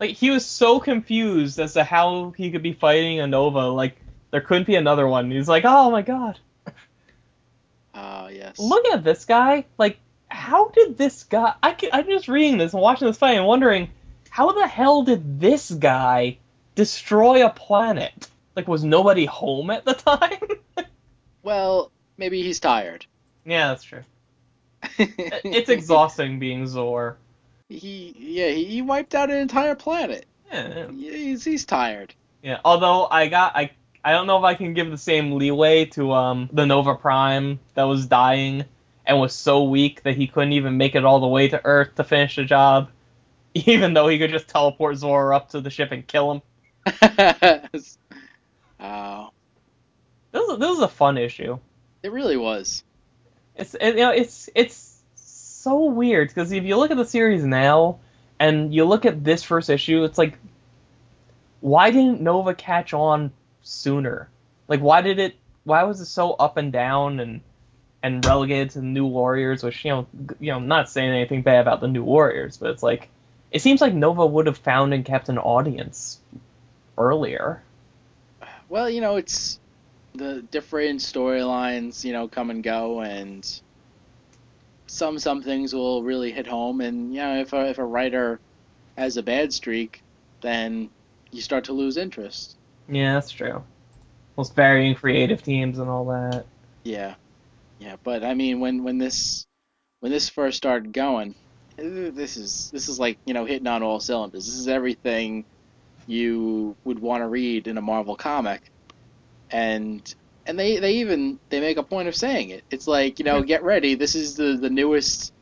Like 0.00 0.10
he 0.10 0.30
was 0.30 0.44
so 0.44 0.80
confused 0.80 1.58
as 1.58 1.74
to 1.74 1.84
how 1.84 2.30
he 2.36 2.50
could 2.50 2.62
be 2.62 2.72
fighting 2.72 3.20
a 3.20 3.26
Nova. 3.26 3.68
Like 3.68 3.96
there 4.30 4.40
couldn't 4.40 4.66
be 4.66 4.74
another 4.74 5.06
one. 5.06 5.30
He's 5.30 5.48
like, 5.48 5.64
oh 5.64 5.90
my 5.90 6.02
god. 6.02 6.38
Ah, 7.94 8.28
yes. 8.28 8.58
Look 8.58 8.84
at 8.86 9.04
this 9.04 9.24
guy. 9.24 9.66
Like, 9.78 9.98
how 10.34 10.68
did 10.68 10.98
this 10.98 11.24
guy? 11.24 11.54
I 11.62 11.72
can, 11.72 11.90
I'm 11.92 12.06
just 12.06 12.28
reading 12.28 12.58
this 12.58 12.72
and 12.72 12.82
watching 12.82 13.06
this 13.06 13.16
fight 13.18 13.36
and 13.36 13.46
wondering, 13.46 13.90
how 14.30 14.52
the 14.52 14.66
hell 14.66 15.02
did 15.04 15.40
this 15.40 15.70
guy 15.70 16.38
destroy 16.74 17.46
a 17.46 17.50
planet? 17.50 18.28
Like, 18.56 18.68
was 18.68 18.84
nobody 18.84 19.24
home 19.26 19.70
at 19.70 19.84
the 19.84 19.92
time? 19.94 20.86
Well, 21.42 21.90
maybe 22.16 22.42
he's 22.42 22.60
tired. 22.60 23.06
yeah, 23.44 23.68
that's 23.68 23.84
true. 23.84 24.02
It's 24.98 25.70
exhausting 25.70 26.38
being 26.38 26.66
Zor. 26.66 27.16
He, 27.70 28.14
yeah, 28.18 28.48
he, 28.50 28.64
he 28.64 28.82
wiped 28.82 29.14
out 29.14 29.30
an 29.30 29.38
entire 29.38 29.74
planet. 29.74 30.26
Yeah, 30.52 30.88
Yeah, 30.90 31.12
He's, 31.12 31.44
he's 31.44 31.64
tired. 31.64 32.14
yeah. 32.42 32.58
Although 32.64 33.06
I 33.10 33.28
got 33.28 33.56
I 33.56 33.70
I 34.04 34.12
don't 34.12 34.26
know 34.26 34.36
if 34.36 34.44
I 34.44 34.54
can 34.54 34.74
give 34.74 34.90
the 34.90 34.98
same 34.98 35.32
leeway 35.32 35.86
to 35.86 36.12
um 36.12 36.50
the 36.52 36.66
Nova 36.66 36.94
Prime 36.96 37.58
that 37.74 37.84
was 37.84 38.06
dying 38.06 38.64
and 39.06 39.18
was 39.20 39.34
so 39.34 39.64
weak 39.64 40.02
that 40.04 40.16
he 40.16 40.26
couldn't 40.26 40.52
even 40.52 40.76
make 40.76 40.94
it 40.94 41.04
all 41.04 41.20
the 41.20 41.26
way 41.26 41.48
to 41.48 41.60
Earth 41.64 41.94
to 41.96 42.04
finish 42.04 42.36
the 42.36 42.44
job, 42.44 42.90
even 43.54 43.94
though 43.94 44.08
he 44.08 44.18
could 44.18 44.30
just 44.30 44.48
teleport 44.48 44.96
Zor 44.96 45.34
up 45.34 45.50
to 45.50 45.60
the 45.60 45.70
ship 45.70 45.92
and 45.92 46.06
kill 46.06 46.32
him. 46.32 46.42
oh, 48.80 49.30
This 50.32 50.42
was, 50.48 50.58
this 50.58 50.68
was 50.70 50.80
a 50.80 50.88
fun 50.88 51.18
issue. 51.18 51.58
it 52.02 52.12
really 52.12 52.36
was. 52.36 52.84
It's 53.56 53.74
it, 53.74 53.94
you 53.94 54.00
know 54.02 54.10
it's 54.10 54.50
it's 54.54 55.02
so 55.14 55.84
weird 55.86 56.28
because 56.28 56.50
if 56.52 56.64
you 56.64 56.76
look 56.76 56.90
at 56.90 56.96
the 56.96 57.04
series 57.04 57.44
now 57.44 58.00
and 58.40 58.74
you 58.74 58.84
look 58.84 59.04
at 59.06 59.22
this 59.24 59.42
first 59.44 59.70
issue, 59.70 60.04
it's 60.04 60.18
like 60.18 60.38
why 61.60 61.90
didn't 61.90 62.20
Nova 62.20 62.54
catch 62.54 62.92
on 62.92 63.32
sooner? 63.62 64.28
Like 64.68 64.80
why 64.80 65.00
did 65.02 65.18
it? 65.18 65.36
Why 65.64 65.84
was 65.84 66.00
it 66.00 66.06
so 66.06 66.32
up 66.32 66.56
and 66.56 66.72
down 66.72 67.20
and 67.20 67.40
and 68.04 68.24
relegated 68.24 68.70
to 68.70 68.80
the 68.80 68.84
New 68.84 69.06
Warriors? 69.06 69.64
Which 69.64 69.84
you 69.84 69.90
know 69.90 70.06
you 70.38 70.52
know 70.52 70.60
not 70.60 70.90
saying 70.90 71.10
anything 71.10 71.42
bad 71.42 71.62
about 71.62 71.80
the 71.80 71.88
New 71.88 72.04
Warriors, 72.04 72.58
but 72.58 72.70
it's 72.70 72.82
like 72.82 73.08
it 73.50 73.62
seems 73.62 73.80
like 73.80 73.94
Nova 73.94 74.24
would 74.24 74.46
have 74.46 74.58
found 74.58 74.92
and 74.92 75.04
kept 75.04 75.30
an 75.30 75.38
audience 75.38 76.20
earlier. 76.98 77.62
Well, 78.68 78.90
you 78.90 79.00
know, 79.00 79.16
it's 79.16 79.58
the 80.14 80.42
different 80.42 81.00
storylines, 81.00 82.04
you 82.04 82.12
know, 82.12 82.28
come 82.28 82.50
and 82.50 82.62
go, 82.62 83.00
and 83.00 83.60
some 84.86 85.18
some 85.18 85.42
things 85.42 85.74
will 85.74 86.02
really 86.02 86.30
hit 86.30 86.46
home. 86.46 86.82
And 86.82 87.14
you 87.14 87.20
know, 87.20 87.40
if 87.40 87.54
a 87.54 87.70
if 87.70 87.78
a 87.78 87.84
writer 87.84 88.38
has 88.98 89.16
a 89.16 89.22
bad 89.22 89.52
streak, 89.52 90.02
then 90.42 90.90
you 91.32 91.40
start 91.40 91.64
to 91.64 91.72
lose 91.72 91.96
interest. 91.96 92.56
Yeah, 92.86 93.14
that's 93.14 93.30
true. 93.30 93.64
Most 94.36 94.54
varying 94.54 94.94
creative 94.94 95.42
teams 95.42 95.78
and 95.78 95.88
all 95.88 96.04
that. 96.06 96.44
Yeah, 96.82 97.14
yeah. 97.78 97.96
But 98.02 98.24
I 98.24 98.34
mean, 98.34 98.60
when 98.60 98.84
when 98.84 98.98
this 98.98 99.46
when 100.00 100.12
this 100.12 100.28
first 100.28 100.56
started 100.56 100.92
going, 100.92 101.34
eh, 101.78 102.10
this 102.12 102.36
is 102.36 102.70
this 102.70 102.88
is 102.88 102.98
like 102.98 103.18
you 103.24 103.34
know 103.34 103.44
hitting 103.44 103.66
on 103.66 103.82
all 103.82 104.00
cylinders. 104.00 104.46
This 104.46 104.56
is 104.56 104.68
everything 104.68 105.44
you 106.06 106.76
would 106.84 106.98
want 106.98 107.22
to 107.22 107.28
read 107.28 107.66
in 107.66 107.78
a 107.78 107.82
Marvel 107.82 108.16
comic, 108.16 108.70
and 109.50 110.14
and 110.46 110.58
they 110.58 110.78
they 110.78 110.94
even 110.94 111.38
they 111.48 111.60
make 111.60 111.76
a 111.76 111.82
point 111.82 112.08
of 112.08 112.14
saying 112.14 112.50
it. 112.50 112.64
It's 112.70 112.86
like 112.86 113.18
you 113.18 113.24
know, 113.24 113.42
get 113.42 113.62
ready. 113.62 113.94
This 113.94 114.14
is 114.14 114.36
the 114.36 114.56
the 114.56 114.70
newest 114.70 115.32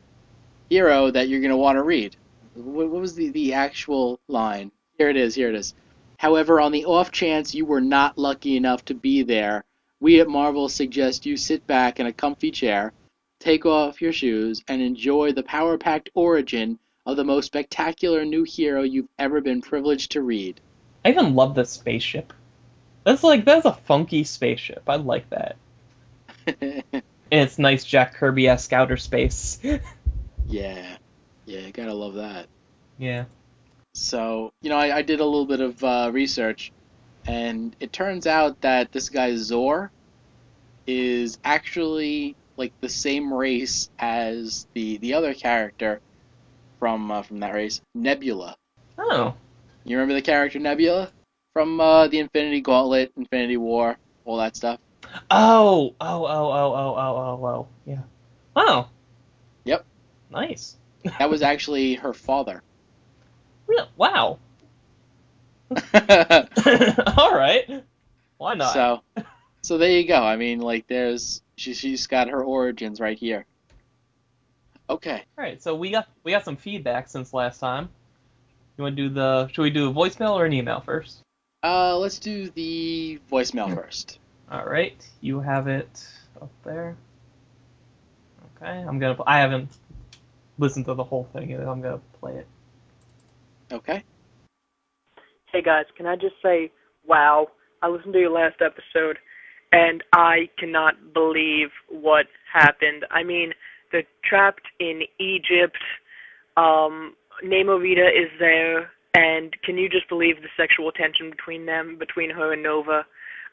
hero 0.69 1.11
that 1.11 1.27
you're 1.29 1.41
gonna 1.41 1.57
want 1.57 1.77
to 1.77 1.83
read. 1.83 2.15
What, 2.55 2.89
what 2.89 3.01
was 3.01 3.15
the 3.15 3.29
the 3.29 3.53
actual 3.53 4.19
line? 4.27 4.71
Here 4.97 5.09
it 5.09 5.17
is. 5.17 5.35
Here 5.35 5.49
it 5.49 5.55
is. 5.55 5.73
However, 6.17 6.61
on 6.61 6.71
the 6.71 6.85
off 6.85 7.11
chance 7.11 7.53
you 7.53 7.65
were 7.65 7.81
not 7.81 8.17
lucky 8.17 8.55
enough 8.55 8.85
to 8.85 8.93
be 8.93 9.23
there, 9.23 9.65
we 10.03 10.19
at 10.19 10.27
Marvel 10.27 10.67
suggest 10.67 11.25
you 11.25 11.37
sit 11.37 11.65
back 11.65 11.97
in 11.97 12.07
a 12.07 12.11
comfy 12.11 12.51
chair, 12.51 12.91
take 13.39 13.65
off 13.65 14.01
your 14.01 14.11
shoes, 14.11 14.61
and 14.67 14.81
enjoy 14.81 15.31
the 15.31 15.43
power 15.43 15.77
packed 15.77 16.09
origin 16.13 16.77
of 17.05 17.15
the 17.15 17.23
most 17.23 17.45
spectacular 17.45 18.25
new 18.25 18.43
hero 18.43 18.83
you've 18.83 19.07
ever 19.17 19.39
been 19.39 19.61
privileged 19.61 20.11
to 20.11 20.21
read. 20.21 20.59
I 21.05 21.11
even 21.11 21.35
love 21.35 21.55
this 21.55 21.69
spaceship. 21.69 22.33
That's 23.05 23.23
like 23.23 23.45
that's 23.45 23.65
a 23.65 23.71
funky 23.71 24.25
spaceship. 24.25 24.83
I 24.87 24.97
like 24.97 25.29
that. 25.29 25.55
and 26.59 27.03
it's 27.31 27.57
nice 27.57 27.85
Jack 27.85 28.15
Kirby 28.15 28.49
esque 28.49 28.73
outer 28.73 28.97
space. 28.97 29.57
yeah, 30.47 30.97
yeah, 31.45 31.69
gotta 31.69 31.93
love 31.93 32.15
that. 32.15 32.47
Yeah. 32.97 33.23
So 33.93 34.51
you 34.61 34.69
know, 34.69 34.77
I, 34.77 34.97
I 34.97 35.01
did 35.01 35.21
a 35.21 35.25
little 35.25 35.45
bit 35.45 35.61
of 35.61 35.81
uh, 35.81 36.09
research, 36.11 36.73
and 37.25 37.75
it 37.79 37.93
turns 37.93 38.27
out 38.27 38.61
that 38.61 38.91
this 38.91 39.09
guy 39.09 39.35
Zor 39.35 39.91
is 40.85 41.37
actually 41.43 42.35
like 42.57 42.73
the 42.81 42.89
same 42.89 43.33
race 43.33 43.89
as 43.99 44.67
the 44.73 44.97
the 44.97 45.13
other 45.13 45.33
character 45.33 46.01
from 46.79 47.11
uh, 47.11 47.21
from 47.21 47.39
that 47.39 47.53
race, 47.53 47.81
Nebula. 47.95 48.55
Oh. 48.97 49.33
You 49.85 49.97
remember 49.97 50.13
the 50.13 50.21
character 50.21 50.59
Nebula 50.59 51.11
from 51.53 51.79
uh, 51.79 52.07
the 52.07 52.19
Infinity 52.19 52.61
Gauntlet, 52.61 53.11
Infinity 53.17 53.57
War, 53.57 53.97
all 54.25 54.37
that 54.37 54.55
stuff? 54.55 54.79
Oh, 55.29 55.93
oh, 55.99 56.25
oh, 56.25 56.25
oh, 56.25 56.73
oh, 56.73 56.95
oh, 56.97 57.39
oh, 57.41 57.45
oh, 57.45 57.67
yeah. 57.85 58.01
Oh. 58.55 58.87
Yep. 59.65 59.85
Nice. 60.31 60.77
that 61.19 61.29
was 61.29 61.41
actually 61.53 61.95
her 61.95 62.13
father. 62.13 62.61
Really? 63.67 63.87
Wow. 63.97 64.39
All 67.17 67.33
right. 67.33 67.83
Why 68.37 68.55
not? 68.55 68.73
So, 68.73 69.01
so 69.61 69.77
there 69.77 69.91
you 69.91 70.07
go. 70.07 70.21
I 70.21 70.35
mean, 70.35 70.59
like, 70.59 70.87
there's 70.87 71.41
she 71.55 71.73
she's 71.73 72.07
got 72.07 72.29
her 72.29 72.43
origins 72.43 72.99
right 72.99 73.17
here. 73.17 73.45
Okay. 74.89 75.23
All 75.37 75.43
right. 75.43 75.61
So 75.61 75.75
we 75.75 75.91
got 75.91 76.07
we 76.23 76.31
got 76.31 76.43
some 76.43 76.57
feedback 76.57 77.07
since 77.09 77.33
last 77.33 77.59
time. 77.59 77.89
You 78.77 78.83
want 78.83 78.95
to 78.97 79.07
do 79.07 79.13
the? 79.13 79.47
Should 79.47 79.61
we 79.61 79.69
do 79.69 79.89
a 79.89 79.93
voicemail 79.93 80.31
or 80.33 80.45
an 80.45 80.53
email 80.53 80.81
first? 80.81 81.19
Uh, 81.63 81.97
let's 81.97 82.19
do 82.19 82.49
the 82.49 83.19
voicemail 83.31 83.73
first. 83.73 84.19
All 84.51 84.65
right. 84.65 84.95
You 85.21 85.39
have 85.39 85.67
it 85.67 86.05
up 86.41 86.51
there. 86.63 86.97
Okay. 88.57 88.71
I'm 88.71 88.99
gonna. 88.99 89.17
I 89.25 89.39
haven't 89.39 89.69
listened 90.57 90.85
to 90.85 90.93
the 90.93 91.03
whole 91.03 91.27
thing 91.33 91.49
yet. 91.51 91.61
I'm 91.61 91.81
gonna 91.81 92.01
play 92.19 92.35
it. 92.35 92.47
Okay. 93.71 94.03
Hey 95.53 95.61
guys, 95.61 95.85
can 95.95 96.07
I 96.07 96.15
just 96.15 96.33
say, 96.41 96.71
wow, 97.05 97.49
I 97.83 97.87
listened 97.87 98.13
to 98.13 98.19
your 98.19 98.31
last 98.31 98.55
episode 98.59 99.19
and 99.71 100.03
I 100.11 100.49
cannot 100.57 101.13
believe 101.13 101.67
what 101.89 102.25
happened. 102.51 103.05
I 103.11 103.21
mean, 103.21 103.51
they're 103.91 104.01
trapped 104.27 104.65
in 104.79 105.01
Egypt. 105.19 105.77
Um, 106.57 107.13
Namorita 107.45 108.07
is 108.09 108.31
there, 108.39 108.89
and 109.13 109.55
can 109.63 109.77
you 109.77 109.89
just 109.89 110.09
believe 110.09 110.37
the 110.37 110.47
sexual 110.57 110.91
tension 110.91 111.29
between 111.29 111.67
them, 111.67 111.97
between 111.99 112.31
her 112.31 112.53
and 112.53 112.63
Nova? 112.63 113.05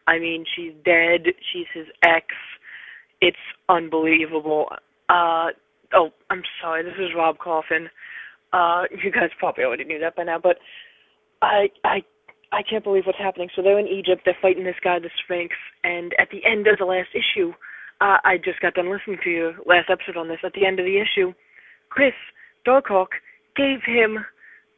I 0.06 0.18
mean, 0.18 0.46
she's 0.56 0.72
dead. 0.86 1.26
She's 1.52 1.66
his 1.74 1.86
ex. 2.02 2.24
It's 3.20 3.36
unbelievable. 3.68 4.70
Uh, 5.10 5.48
oh, 5.92 6.12
I'm 6.30 6.44
sorry. 6.62 6.82
This 6.82 6.94
is 6.98 7.10
Rob 7.14 7.36
Coffin. 7.36 7.90
Uh, 8.54 8.84
you 9.04 9.12
guys 9.12 9.28
probably 9.38 9.64
already 9.64 9.84
knew 9.84 9.98
that 9.98 10.16
by 10.16 10.22
now, 10.22 10.38
but 10.42 10.56
I, 11.42 11.70
I, 11.84 12.02
I 12.52 12.62
can't 12.62 12.84
believe 12.84 13.04
what's 13.06 13.18
happening. 13.18 13.48
So 13.54 13.62
they're 13.62 13.78
in 13.78 13.86
Egypt. 13.86 14.22
They're 14.24 14.36
fighting 14.40 14.64
this 14.64 14.80
guy, 14.82 14.98
the 14.98 15.10
Sphinx, 15.24 15.54
and 15.84 16.14
at 16.18 16.28
the 16.30 16.44
end 16.44 16.66
of 16.66 16.78
the 16.78 16.84
last 16.84 17.08
issue, 17.14 17.52
uh, 18.00 18.16
I 18.24 18.38
just 18.42 18.60
got 18.60 18.74
done 18.74 18.90
listening 18.90 19.18
to 19.24 19.30
your 19.30 19.54
last 19.66 19.90
episode 19.90 20.16
on 20.16 20.28
this. 20.28 20.40
At 20.44 20.54
the 20.54 20.66
end 20.66 20.80
of 20.80 20.86
the 20.86 20.98
issue, 20.98 21.32
Chris 21.90 22.14
Darkhawk 22.66 23.08
gave 23.56 23.80
him 23.84 24.24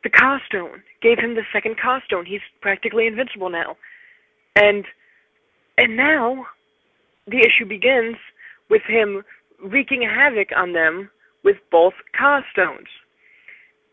the 0.02 0.10
Ka 0.10 0.38
Stone, 0.46 0.82
gave 1.00 1.18
him 1.18 1.34
the 1.34 1.42
second 1.52 1.76
Ka 1.80 2.00
Stone. 2.04 2.26
He's 2.26 2.40
practically 2.60 3.06
invincible 3.06 3.50
now, 3.50 3.76
and 4.56 4.84
and 5.78 5.96
now 5.96 6.46
the 7.26 7.38
issue 7.38 7.64
begins 7.66 8.16
with 8.68 8.82
him 8.88 9.22
wreaking 9.62 10.02
havoc 10.02 10.48
on 10.56 10.72
them 10.72 11.10
with 11.44 11.56
both 11.70 11.94
Ka 12.18 12.42
Stones 12.52 12.88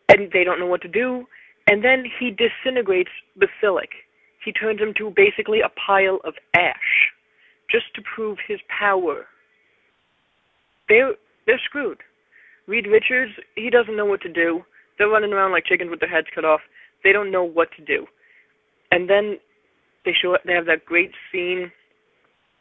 and 0.09 0.31
they 0.33 0.43
don't 0.43 0.59
know 0.59 0.65
what 0.65 0.81
to 0.81 0.87
do. 0.87 1.25
And 1.69 1.83
then 1.83 2.03
he 2.19 2.31
disintegrates 2.31 3.11
Basilisk. 3.37 3.89
He 4.43 4.51
turns 4.51 4.79
him 4.79 4.91
to 4.97 5.13
basically 5.15 5.59
a 5.61 5.69
pile 5.85 6.19
of 6.23 6.33
ash, 6.55 7.11
just 7.69 7.85
to 7.93 8.01
prove 8.15 8.39
his 8.47 8.59
power. 8.67 9.27
They're 10.87 11.13
they're 11.45 11.61
screwed. 11.63 11.99
Reed 12.67 12.87
Richards, 12.87 13.33
he 13.55 13.69
doesn't 13.69 13.95
know 13.95 14.05
what 14.05 14.21
to 14.21 14.33
do. 14.33 14.63
They're 14.97 15.09
running 15.09 15.31
around 15.31 15.51
like 15.51 15.65
chickens 15.65 15.91
with 15.91 15.99
their 15.99 16.09
heads 16.09 16.27
cut 16.33 16.43
off. 16.43 16.61
They 17.03 17.11
don't 17.11 17.31
know 17.31 17.43
what 17.43 17.69
to 17.77 17.85
do. 17.85 18.07
And 18.91 19.07
then 19.07 19.37
they 20.05 20.13
show 20.19 20.35
they 20.45 20.53
have 20.53 20.65
that 20.65 20.85
great 20.85 21.11
scene 21.31 21.71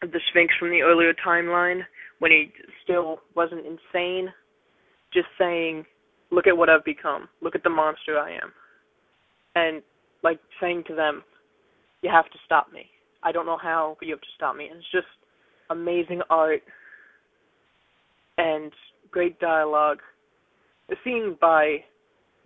of 0.03 0.13
the 0.13 0.21
Sphinx 0.29 0.53
from 0.59 0.71
the 0.71 0.83
earlier 0.83 1.15
timeline 1.15 1.81
when 2.19 2.31
he 2.31 2.53
still 2.85 3.21
wasn't 3.35 3.65
insane, 3.65 4.29
just 5.15 5.29
saying 5.39 5.85
look 6.31 6.47
at 6.47 6.57
what 6.57 6.69
I've 6.69 6.85
become. 6.85 7.29
Look 7.41 7.55
at 7.55 7.63
the 7.63 7.71
monster 7.71 8.19
I 8.19 8.33
am. 8.33 8.53
And 9.59 9.83
like 10.23 10.39
saying 10.61 10.85
to 10.89 10.95
them, 10.95 11.23
you 12.03 12.11
have 12.11 12.27
to 12.27 12.39
stop 12.45 12.73
me. 12.73 12.87
I 13.23 13.33
don't 13.33 13.47
know 13.47 13.59
how, 13.61 13.97
but 13.99 14.07
you 14.07 14.15
have 14.15 14.21
to 14.21 14.37
stop 14.37 14.55
me. 14.55 14.67
And 14.67 14.79
it's 14.79 14.93
just 14.93 15.07
amazing 15.71 16.21
art 16.31 16.63
and 18.37 18.73
great 19.11 19.41
dialogue. 19.41 19.99
The 20.89 20.97
scene 21.03 21.37
by 21.41 21.79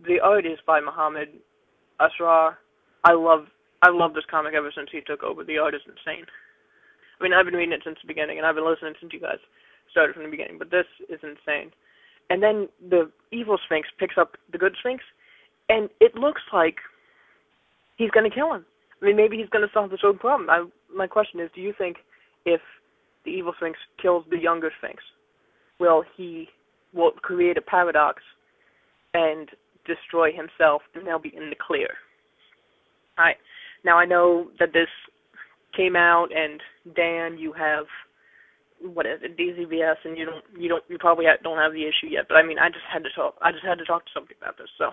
the 0.06 0.18
art 0.22 0.46
is 0.46 0.58
by 0.66 0.80
Muhammad 0.80 1.28
Asrar. 2.00 2.54
I 3.04 3.12
love 3.12 3.46
I 3.82 3.90
love 3.90 4.14
this 4.14 4.24
comic 4.30 4.54
ever 4.54 4.72
since 4.74 4.88
he 4.92 5.00
took 5.00 5.22
over. 5.22 5.44
The 5.44 5.58
art 5.58 5.74
is 5.74 5.82
insane. 5.84 6.24
I 7.20 7.22
mean, 7.22 7.32
I've 7.32 7.44
been 7.44 7.54
reading 7.54 7.74
it 7.74 7.82
since 7.84 7.98
the 8.00 8.06
beginning, 8.06 8.38
and 8.38 8.46
I've 8.46 8.54
been 8.54 8.66
listening 8.66 8.94
since 9.00 9.12
you 9.12 9.20
guys 9.20 9.42
started 9.90 10.14
from 10.14 10.22
the 10.22 10.30
beginning. 10.30 10.58
But 10.58 10.70
this 10.70 10.86
is 11.10 11.18
insane 11.22 11.72
and 12.30 12.42
then 12.42 12.68
the 12.88 13.10
evil 13.30 13.58
Sphinx 13.64 13.88
picks 13.98 14.16
up 14.18 14.36
the 14.50 14.58
good 14.58 14.74
Sphinx, 14.80 15.04
and 15.68 15.90
it 16.00 16.14
looks 16.14 16.40
like 16.52 16.76
he's 17.96 18.10
going 18.10 18.28
to 18.28 18.34
kill 18.34 18.52
him. 18.54 18.64
I 19.00 19.06
mean, 19.06 19.16
maybe 19.16 19.36
he's 19.36 19.48
going 19.48 19.66
to 19.66 19.72
solve 19.72 19.90
this 19.90 20.00
old 20.04 20.20
problem. 20.20 20.48
I, 20.48 20.64
my 20.94 21.06
question 21.06 21.40
is, 21.40 21.50
do 21.54 21.60
you 21.60 21.74
think 21.76 21.96
if 22.44 22.60
the 23.24 23.30
evil 23.30 23.52
Sphinx 23.56 23.78
kills 24.00 24.24
the 24.30 24.38
younger 24.38 24.70
Sphinx, 24.78 25.02
will 25.78 26.04
he 26.16 26.48
will 26.94 27.12
create 27.22 27.56
a 27.56 27.62
paradox 27.62 28.22
and 29.14 29.48
destroy 29.86 30.30
himself, 30.32 30.82
and 30.94 31.06
they'll 31.06 31.18
be 31.18 31.34
in 31.36 31.50
the 31.50 31.56
clear? 31.66 31.88
All 33.18 33.24
right. 33.24 33.36
Now 33.84 33.98
I 33.98 34.04
know 34.04 34.48
that 34.60 34.72
this 34.72 34.88
came 35.76 35.96
out, 35.96 36.28
and 36.34 36.60
Dan, 36.94 37.38
you 37.38 37.52
have 37.52 37.86
what 38.80 39.06
is 39.06 39.20
it, 39.22 39.36
DCBS, 39.36 39.96
and 40.04 40.18
you 40.18 40.24
don't, 40.24 40.44
you 40.58 40.68
don't, 40.68 40.82
you 40.88 40.98
probably 40.98 41.26
don't 41.42 41.58
have 41.58 41.72
the 41.72 41.82
issue 41.82 42.10
yet. 42.10 42.26
But 42.28 42.36
I 42.36 42.42
mean, 42.42 42.58
I 42.58 42.68
just 42.68 42.84
had 42.92 43.04
to 43.04 43.10
talk. 43.14 43.34
I 43.40 43.52
just 43.52 43.64
had 43.64 43.78
to 43.78 43.84
talk 43.84 44.04
to 44.04 44.10
somebody 44.12 44.34
about 44.40 44.58
this. 44.58 44.68
So 44.78 44.90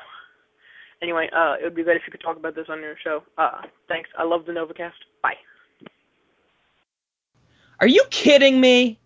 anyway, 1.02 1.30
uh, 1.36 1.56
it 1.60 1.64
would 1.64 1.76
be 1.76 1.84
great 1.84 1.98
if 1.98 2.04
you 2.06 2.12
could 2.12 2.22
talk 2.22 2.38
about 2.38 2.56
this 2.56 2.68
on 2.70 2.82
your 2.82 2.96
show. 3.04 3.24
Uh, 3.38 3.62
thanks. 3.88 4.10
I 4.18 4.24
love 4.24 4.46
the 4.46 4.52
Novacast. 4.52 4.92
Bye. 5.22 5.36
Are 7.80 7.88
you 7.88 8.04
kidding 8.10 8.60
me? 8.60 9.00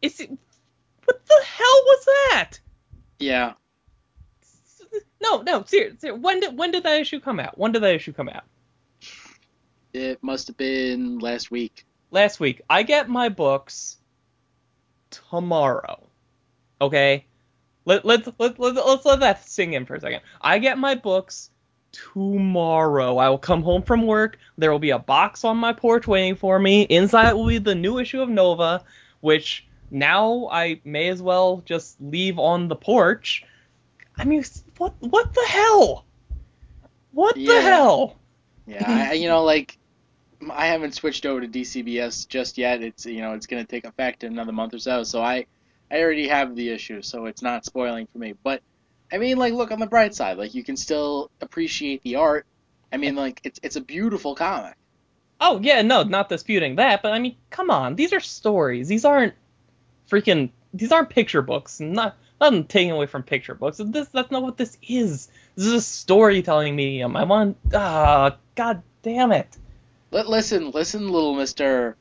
Is 0.00 0.20
it? 0.20 0.30
What 1.04 1.24
the 1.26 1.44
hell 1.44 1.82
was 1.86 2.04
that? 2.04 2.52
Yeah. 3.18 3.54
No, 5.22 5.42
no, 5.42 5.62
seriously. 5.64 6.10
When 6.10 6.40
did 6.40 6.58
when 6.58 6.72
did 6.72 6.82
that 6.82 7.00
issue 7.00 7.20
come 7.20 7.38
out? 7.38 7.56
When 7.56 7.72
did 7.72 7.82
that 7.82 7.94
issue 7.94 8.12
come 8.12 8.28
out? 8.28 8.44
It 9.92 10.22
must 10.22 10.48
have 10.48 10.56
been 10.56 11.18
last 11.18 11.50
week. 11.50 11.86
Last 12.10 12.40
week. 12.40 12.62
I 12.68 12.82
get 12.82 13.08
my 13.08 13.28
books 13.28 13.98
tomorrow. 15.10 16.08
Okay? 16.80 17.26
Let, 17.84 18.04
let's, 18.04 18.28
let, 18.38 18.58
let, 18.58 18.74
let's 18.74 19.04
let 19.04 19.20
that 19.20 19.48
sing 19.48 19.72
in 19.74 19.84
for 19.86 19.94
a 19.96 20.00
second. 20.00 20.20
I 20.40 20.58
get 20.58 20.78
my 20.78 20.94
books 20.94 21.50
tomorrow. 21.92 23.16
I 23.18 23.28
will 23.28 23.38
come 23.38 23.62
home 23.62 23.82
from 23.82 24.06
work. 24.06 24.38
There 24.56 24.70
will 24.70 24.78
be 24.78 24.90
a 24.90 24.98
box 24.98 25.44
on 25.44 25.56
my 25.58 25.72
porch 25.72 26.06
waiting 26.06 26.36
for 26.36 26.58
me. 26.58 26.82
Inside 26.82 27.32
will 27.32 27.46
be 27.48 27.58
the 27.58 27.74
new 27.74 27.98
issue 27.98 28.20
of 28.20 28.28
Nova, 28.28 28.84
which 29.20 29.66
now 29.90 30.48
I 30.50 30.80
may 30.84 31.08
as 31.08 31.22
well 31.22 31.62
just 31.64 32.00
leave 32.00 32.38
on 32.38 32.68
the 32.68 32.76
porch. 32.76 33.44
I 34.16 34.24
mean, 34.24 34.44
what 34.78 34.94
what 35.00 35.32
the 35.34 35.44
hell? 35.48 36.06
What 37.12 37.36
Yeah. 37.36 37.52
the 37.52 37.60
hell? 37.62 38.18
Yeah, 38.66 39.08
I, 39.10 39.12
you 39.14 39.28
know, 39.28 39.42
like 39.44 39.78
I 40.50 40.66
haven't 40.66 40.94
switched 40.94 41.26
over 41.26 41.40
to 41.40 41.48
DCBS 41.48 42.26
just 42.28 42.58
yet. 42.58 42.82
It's 42.82 43.06
you 43.06 43.20
know 43.20 43.32
it's 43.34 43.46
going 43.46 43.64
to 43.64 43.68
take 43.70 43.84
effect 43.84 44.24
in 44.24 44.32
another 44.32 44.52
month 44.52 44.74
or 44.74 44.78
so. 44.78 45.02
So 45.04 45.22
I 45.22 45.46
I 45.92 46.00
already 46.00 46.28
have 46.28 46.56
the 46.56 46.70
issue, 46.70 47.02
so 47.02 47.26
it's 47.26 47.42
not 47.42 47.66
spoiling 47.66 48.08
for 48.10 48.18
me. 48.18 48.34
But 48.42 48.62
I 49.12 49.18
mean, 49.18 49.36
like, 49.36 49.52
look 49.52 49.70
on 49.70 49.78
the 49.78 49.86
bright 49.86 50.14
side. 50.14 50.38
Like, 50.38 50.54
you 50.54 50.64
can 50.64 50.76
still 50.76 51.30
appreciate 51.40 52.02
the 52.02 52.16
art. 52.16 52.46
I 52.92 52.98
mean, 52.98 53.14
like 53.16 53.40
it's 53.44 53.58
it's 53.62 53.76
a 53.76 53.80
beautiful 53.80 54.34
comic. 54.34 54.74
Oh 55.40 55.58
yeah, 55.62 55.82
no, 55.82 56.02
not 56.02 56.28
disputing 56.28 56.76
that, 56.76 57.02
but 57.02 57.12
I 57.12 57.18
mean, 57.18 57.36
come 57.50 57.70
on, 57.70 57.96
these 57.96 58.12
are 58.12 58.20
stories. 58.20 58.88
These 58.88 59.04
aren't 59.04 59.34
freaking. 60.10 60.50
These 60.74 60.92
aren't 60.92 61.08
picture 61.10 61.42
books. 61.42 61.80
Not 61.80 62.16
nothing 62.40 62.64
taken 62.64 62.92
away 62.92 63.06
from 63.06 63.22
picture 63.22 63.54
books. 63.54 63.78
This 63.78 64.08
that's 64.08 64.30
not 64.30 64.42
what 64.42 64.58
this 64.58 64.76
is. 64.86 65.28
This 65.56 65.66
is 65.66 65.72
a 65.72 65.80
storytelling 65.80 66.76
medium. 66.76 67.16
I 67.16 67.24
want. 67.24 67.56
Ah, 67.74 68.36
god 68.54 68.82
damn 69.02 69.32
it. 69.32 69.48
Let 70.10 70.28
listen, 70.28 70.70
listen, 70.70 71.08
little 71.08 71.34
Mister. 71.34 71.96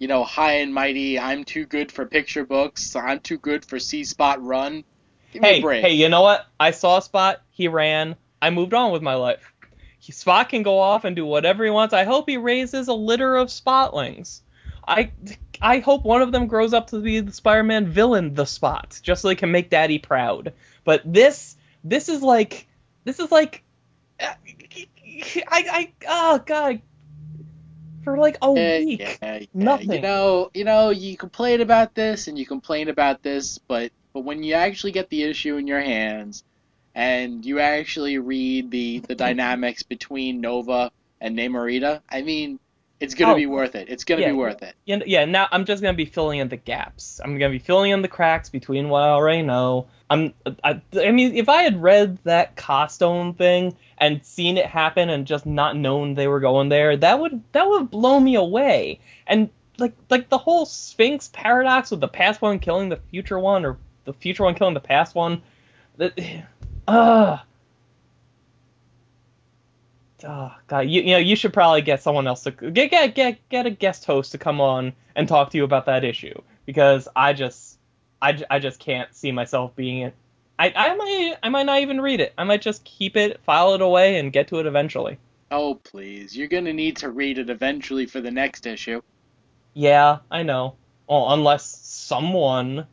You 0.00 0.08
know, 0.08 0.24
high 0.24 0.54
and 0.54 0.74
mighty. 0.74 1.18
I'm 1.20 1.44
too 1.44 1.66
good 1.66 1.92
for 1.92 2.06
picture 2.06 2.44
books. 2.44 2.96
I'm 2.96 3.20
too 3.20 3.38
good 3.38 3.64
for 3.64 3.78
See 3.78 4.02
Spot 4.02 4.42
Run. 4.42 4.82
Give 5.30 5.42
me 5.42 5.48
Hey, 5.48 5.58
a 5.58 5.62
break. 5.62 5.82
hey, 5.84 5.92
you 5.92 6.08
know 6.08 6.22
what? 6.22 6.46
I 6.58 6.72
saw 6.72 6.98
Spot. 7.00 7.40
He 7.50 7.68
ran. 7.68 8.16
I 8.42 8.50
moved 8.50 8.74
on 8.74 8.92
with 8.92 9.02
my 9.02 9.14
life. 9.14 9.52
He, 9.98 10.12
Spot 10.12 10.48
can 10.48 10.62
go 10.62 10.80
off 10.80 11.04
and 11.04 11.14
do 11.14 11.26
whatever 11.26 11.64
he 11.64 11.70
wants. 11.70 11.94
I 11.94 12.04
hope 12.04 12.28
he 12.28 12.38
raises 12.38 12.88
a 12.88 12.94
litter 12.94 13.36
of 13.36 13.50
Spotlings. 13.50 14.42
I 14.88 15.12
I 15.60 15.80
hope 15.80 16.04
one 16.04 16.22
of 16.22 16.32
them 16.32 16.46
grows 16.46 16.72
up 16.72 16.88
to 16.88 17.00
be 17.00 17.20
the 17.20 17.32
Spider-Man 17.32 17.86
villain, 17.88 18.34
the 18.34 18.46
Spot, 18.46 18.98
just 19.02 19.22
so 19.22 19.28
they 19.28 19.36
can 19.36 19.52
make 19.52 19.68
Daddy 19.70 19.98
proud. 19.98 20.54
But 20.84 21.02
this 21.04 21.56
this 21.84 22.08
is 22.08 22.22
like 22.22 22.66
this 23.04 23.20
is 23.20 23.30
like 23.30 23.62
uh, 24.18 24.32
I 25.48 25.64
I 25.70 25.92
oh 26.08 26.42
god 26.44 26.80
for 28.02 28.16
like 28.18 28.38
a 28.42 28.52
Yeah, 28.54 28.78
week. 28.78 29.20
yeah, 29.22 29.40
yeah. 29.42 29.44
Nothing. 29.54 29.92
You 29.92 30.00
know, 30.00 30.50
you 30.54 30.64
know, 30.64 30.90
you 30.90 31.16
complain 31.16 31.60
about 31.60 31.94
this 31.94 32.28
and 32.28 32.38
you 32.38 32.46
complain 32.46 32.88
about 32.88 33.22
this, 33.22 33.58
but 33.58 33.92
but 34.12 34.20
when 34.22 34.42
you 34.42 34.54
actually 34.54 34.92
get 34.92 35.08
the 35.10 35.22
issue 35.24 35.56
in 35.56 35.66
your 35.66 35.80
hands 35.80 36.42
and 36.94 37.44
you 37.44 37.60
actually 37.60 38.18
read 38.18 38.70
the 38.70 39.00
the 39.00 39.14
dynamics 39.26 39.82
between 39.82 40.40
Nova 40.40 40.90
and 41.20 41.36
Namorita, 41.36 42.02
I 42.08 42.22
mean, 42.22 42.58
it's 43.00 43.14
gonna 43.14 43.32
Oh. 43.32 43.36
be 43.36 43.46
worth 43.46 43.74
it. 43.74 43.88
It's 43.88 44.04
gonna 44.04 44.20
Yeah. 44.20 44.28
be 44.28 44.34
worth 44.36 44.62
it. 44.62 44.74
Yeah, 44.84 44.98
yeah, 45.06 45.24
now 45.24 45.48
I'm 45.50 45.64
just 45.64 45.82
gonna 45.82 45.96
be 45.96 46.04
filling 46.04 46.38
in 46.38 46.48
the 46.48 46.56
gaps. 46.56 47.20
I'm 47.24 47.38
gonna 47.38 47.50
be 47.50 47.58
filling 47.58 47.90
in 47.90 48.02
the 48.02 48.08
cracks 48.08 48.48
between 48.48 48.88
what 48.88 49.02
I 49.02 49.08
already 49.08 49.42
know. 49.42 49.86
I'm, 50.10 50.34
I, 50.64 50.80
I 51.00 51.10
mean, 51.10 51.34
if 51.34 51.48
I 51.48 51.62
had 51.62 51.80
read 51.80 52.18
that 52.24 52.56
costume 52.56 53.34
thing 53.34 53.76
and 53.98 54.24
seen 54.24 54.58
it 54.58 54.66
happen 54.66 55.08
and 55.08 55.26
just 55.26 55.46
not 55.46 55.76
known 55.76 56.14
they 56.14 56.28
were 56.28 56.40
going 56.40 56.68
there, 56.68 56.96
that 56.96 57.18
would 57.20 57.42
that 57.52 57.68
would 57.68 57.90
blow 57.90 58.20
me 58.20 58.34
away. 58.34 59.00
And 59.26 59.48
like 59.78 59.94
like 60.10 60.28
the 60.28 60.38
whole 60.38 60.66
Sphinx 60.66 61.30
paradox 61.32 61.90
with 61.90 62.00
the 62.00 62.08
past 62.08 62.42
one 62.42 62.58
killing 62.58 62.88
the 62.90 62.96
future 63.10 63.38
one, 63.38 63.64
or 63.64 63.78
the 64.04 64.12
future 64.12 64.44
one 64.44 64.54
killing 64.54 64.74
the 64.74 64.80
past 64.80 65.14
one, 65.14 65.40
that, 65.96 66.18
uh 66.88 67.38
Oh 70.24 70.54
God, 70.66 70.80
you, 70.80 71.02
you 71.02 71.12
know 71.12 71.18
you 71.18 71.36
should 71.36 71.52
probably 71.52 71.82
get 71.82 72.02
someone 72.02 72.26
else 72.26 72.42
to 72.44 72.50
get 72.50 72.90
get 72.90 73.14
get 73.14 73.48
get 73.48 73.66
a 73.66 73.70
guest 73.70 74.04
host 74.04 74.32
to 74.32 74.38
come 74.38 74.60
on 74.60 74.92
and 75.16 75.28
talk 75.28 75.50
to 75.50 75.58
you 75.58 75.64
about 75.64 75.86
that 75.86 76.04
issue 76.04 76.34
because 76.66 77.08
I 77.16 77.32
just 77.32 77.78
I, 78.22 78.42
I 78.50 78.58
just 78.58 78.80
can't 78.80 79.14
see 79.14 79.32
myself 79.32 79.74
being 79.76 79.98
it. 79.98 80.14
I 80.58 80.72
I 80.74 80.94
might 80.94 81.34
I 81.42 81.48
might 81.48 81.66
not 81.66 81.80
even 81.80 82.00
read 82.00 82.20
it. 82.20 82.32
I 82.36 82.44
might 82.44 82.62
just 82.62 82.84
keep 82.84 83.16
it, 83.16 83.40
file 83.44 83.74
it 83.74 83.80
away, 83.80 84.18
and 84.18 84.32
get 84.32 84.48
to 84.48 84.58
it 84.58 84.66
eventually. 84.66 85.18
Oh 85.50 85.74
please, 85.74 86.36
you're 86.36 86.48
gonna 86.48 86.72
need 86.72 86.96
to 86.98 87.10
read 87.10 87.38
it 87.38 87.50
eventually 87.50 88.06
for 88.06 88.20
the 88.20 88.30
next 88.30 88.66
issue. 88.66 89.00
Yeah, 89.74 90.18
I 90.30 90.42
know. 90.42 90.76
Well, 91.08 91.32
unless 91.32 91.64
someone 91.64 92.86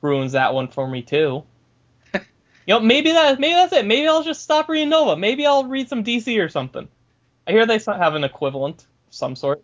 ruins 0.00 0.32
that 0.32 0.54
one 0.54 0.68
for 0.68 0.88
me 0.88 1.02
too. 1.02 1.44
You 2.66 2.74
know, 2.74 2.80
maybe 2.80 3.12
that 3.12 3.38
maybe 3.38 3.54
that's 3.54 3.72
it. 3.72 3.86
Maybe 3.86 4.08
I'll 4.08 4.22
just 4.22 4.42
stop 4.42 4.68
reading 4.68 4.88
Nova. 4.88 5.16
Maybe 5.16 5.46
I'll 5.46 5.64
read 5.64 5.88
some 5.88 6.04
DC 6.04 6.42
or 6.42 6.48
something. 6.48 6.88
I 7.46 7.52
hear 7.52 7.66
they 7.66 7.78
have 7.78 8.14
an 8.14 8.24
equivalent 8.24 8.86
of 9.08 9.14
some 9.14 9.36
sort. 9.36 9.62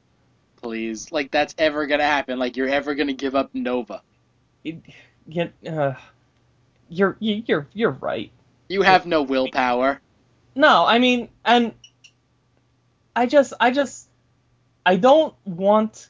Please, 0.60 1.10
like 1.10 1.30
that's 1.30 1.54
ever 1.56 1.86
gonna 1.86 2.04
happen. 2.04 2.38
Like 2.38 2.56
you're 2.56 2.68
ever 2.68 2.94
gonna 2.94 3.14
give 3.14 3.34
up 3.34 3.54
Nova. 3.54 4.02
It, 4.64 4.82
you, 5.26 5.50
uh, 5.66 5.94
you're 6.88 7.16
you, 7.20 7.42
you're 7.46 7.66
you're 7.72 7.90
right. 7.92 8.30
You 8.68 8.82
have 8.82 9.06
no 9.06 9.22
willpower. 9.22 10.00
No, 10.54 10.84
I 10.84 10.98
mean, 10.98 11.28
and 11.44 11.72
I 13.16 13.26
just 13.26 13.54
I 13.58 13.70
just 13.70 14.08
I 14.84 14.96
don't 14.96 15.34
want 15.44 16.08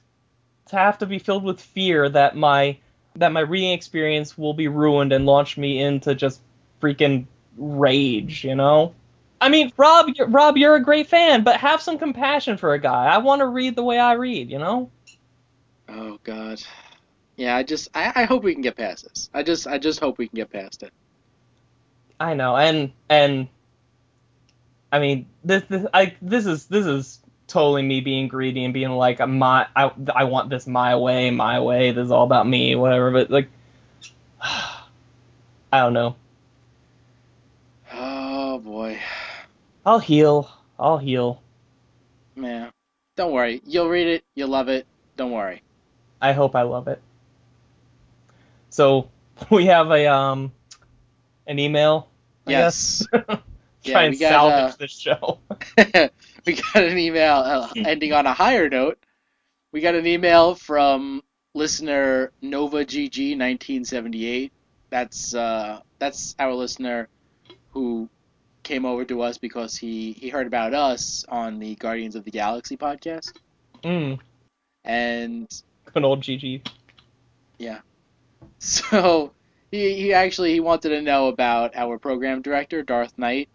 to 0.69 0.77
have 0.77 0.99
to 0.99 1.07
be 1.07 1.19
filled 1.19 1.45
with 1.45 1.61
fear 1.61 2.09
that 2.09 2.37
my 2.37 2.79
that 3.17 3.33
my 3.33 3.41
reading 3.41 3.73
experience 3.73 4.37
will 4.37 4.55
be 4.55 4.69
ruined 4.69 5.13
and 5.13 5.27
launch 5.27 5.57
me 5.57 5.81
into 5.81 6.15
just 6.15 6.41
freaking 6.81 7.27
rage, 7.57 8.45
you 8.45 8.55
know? 8.55 8.95
I 9.41 9.49
mean, 9.49 9.73
Rob, 9.77 10.11
you're, 10.15 10.29
Rob, 10.29 10.57
you're 10.57 10.77
a 10.77 10.83
great 10.83 11.09
fan, 11.09 11.45
but 11.45 11.57
have 11.57 11.81
some 11.81 11.99
compassion 11.99 12.57
for 12.57 12.75
a 12.75 12.79
guy. 12.79 13.07
I 13.07 13.19
want 13.19 13.41
to 13.41 13.47
read 13.47 13.75
the 13.75 13.83
way 13.83 13.99
I 13.99 14.13
read, 14.13 14.51
you 14.51 14.59
know? 14.59 14.91
Oh 15.89 16.19
God. 16.23 16.63
Yeah, 17.37 17.57
I 17.57 17.63
just 17.63 17.89
I, 17.95 18.13
I 18.15 18.25
hope 18.25 18.43
we 18.43 18.53
can 18.53 18.63
get 18.63 18.77
past 18.77 19.09
this. 19.09 19.31
I 19.33 19.43
just 19.43 19.67
I 19.67 19.79
just 19.79 19.99
hope 19.99 20.19
we 20.19 20.29
can 20.29 20.37
get 20.37 20.53
past 20.53 20.83
it. 20.83 20.93
I 22.21 22.35
know, 22.35 22.55
and 22.57 22.93
and 23.09 23.49
I 24.93 24.99
mean 24.99 25.27
this 25.43 25.63
this 25.69 25.87
I 25.95 26.17
this 26.21 26.45
is 26.45 26.67
this 26.67 26.85
is 26.85 27.19
totally 27.47 27.83
me 27.83 28.01
being 28.01 28.29
greedy 28.29 28.65
and 28.65 28.75
being 28.75 28.91
like 28.91 29.27
my 29.27 29.67
I 29.75 29.91
I 30.15 30.25
want 30.25 30.51
this 30.51 30.67
my 30.67 30.97
way, 30.97 31.31
my 31.31 31.61
way. 31.61 31.93
This 31.93 32.05
is 32.05 32.11
all 32.11 32.25
about 32.25 32.47
me, 32.47 32.77
whatever. 32.77 33.11
But 33.11 33.31
like, 33.31 33.49
I 34.43 34.83
don't 35.73 35.95
know. 35.95 36.17
Oh 37.91 38.59
boy. 38.59 39.01
I'll 39.91 39.99
heal. 39.99 40.49
I'll 40.79 40.99
heal. 40.99 41.43
Man. 42.37 42.71
Don't 43.17 43.33
worry. 43.33 43.61
You'll 43.67 43.89
read 43.89 44.07
it, 44.07 44.25
you'll 44.37 44.49
love 44.49 44.69
it. 44.69 44.87
Don't 45.17 45.33
worry. 45.33 45.65
I 46.21 46.33
hope 46.33 46.55
I 46.55 46.63
love 46.63 46.87
it. 46.87 47.03
So 48.69 49.09
we 49.51 49.67
have 49.67 49.91
a 49.91 50.07
um 50.07 50.53
an 51.49 51.59
email. 51.59 52.09
Yes. 52.47 53.05
Yeah, 53.83 53.93
Try 53.93 54.03
and 54.03 54.21
got, 54.21 54.29
salvage 54.29 54.75
uh, 54.75 54.77
this 54.79 54.93
show. 54.93 55.39
we 56.47 56.53
got 56.53 56.83
an 56.85 56.99
email 56.99 57.37
uh, 57.37 57.69
ending 57.75 58.13
on 58.13 58.27
a 58.27 58.35
higher 58.35 58.69
note. 58.69 58.99
We 59.73 59.81
got 59.81 59.95
an 59.95 60.07
email 60.07 60.55
from 60.55 61.23
listener 61.55 62.31
Nova 62.43 62.85
GG 62.85 63.39
1978. 63.39 64.53
That's 64.91 65.35
uh, 65.35 65.81
that's 65.99 66.37
our 66.39 66.53
listener 66.53 67.09
who 67.71 68.11
came 68.71 68.87
over 68.87 69.05
to 69.05 69.21
us 69.23 69.37
because 69.37 69.77
he, 69.77 70.13
he 70.13 70.29
heard 70.29 70.47
about 70.47 70.75
us 70.75 71.25
on 71.29 71.59
the 71.59 71.75
Guardians 71.75 72.15
of 72.15 72.23
the 72.25 72.31
Galaxy 72.31 72.77
podcast. 72.77 73.33
Mm, 73.83 74.21
And 74.85 75.49
an 75.95 76.05
old 76.05 76.23
GG. 76.23 76.67
Yeah. 77.59 77.81
So 78.63 79.33
he, 79.71 79.95
he 79.95 80.13
actually 80.13 80.53
he 80.53 80.61
wanted 80.61 80.91
to 80.91 81.01
know 81.01 81.29
about 81.29 81.75
our 81.75 81.99
program 81.99 82.43
director, 82.43 82.83
Darth 82.83 83.17
Knight. 83.17 83.49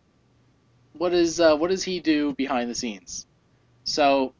What 0.93 1.13
is 1.13 1.39
uh, 1.39 1.55
what 1.57 1.69
does 1.69 1.83
he 1.83 1.99
do 1.99 2.33
behind 2.33 2.71
the 2.71 2.75
scenes? 2.75 3.27
So, 3.83 4.33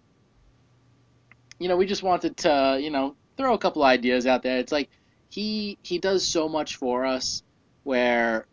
you 1.60 1.68
know, 1.68 1.78
we 1.78 1.86
just 1.86 2.02
wanted 2.02 2.38
to, 2.38 2.80
you 2.82 2.90
know, 2.90 3.16
throw 3.38 3.54
a 3.54 3.60
couple 3.60 3.84
ideas 3.84 4.26
out 4.26 4.42
there. 4.42 4.58
It's 4.58 4.72
like 4.72 4.90
he 5.30 5.78
he 5.84 6.00
does 6.00 6.28
so 6.28 6.50
much 6.50 6.78
for 6.78 7.06
us 7.06 7.44
where 7.84 8.48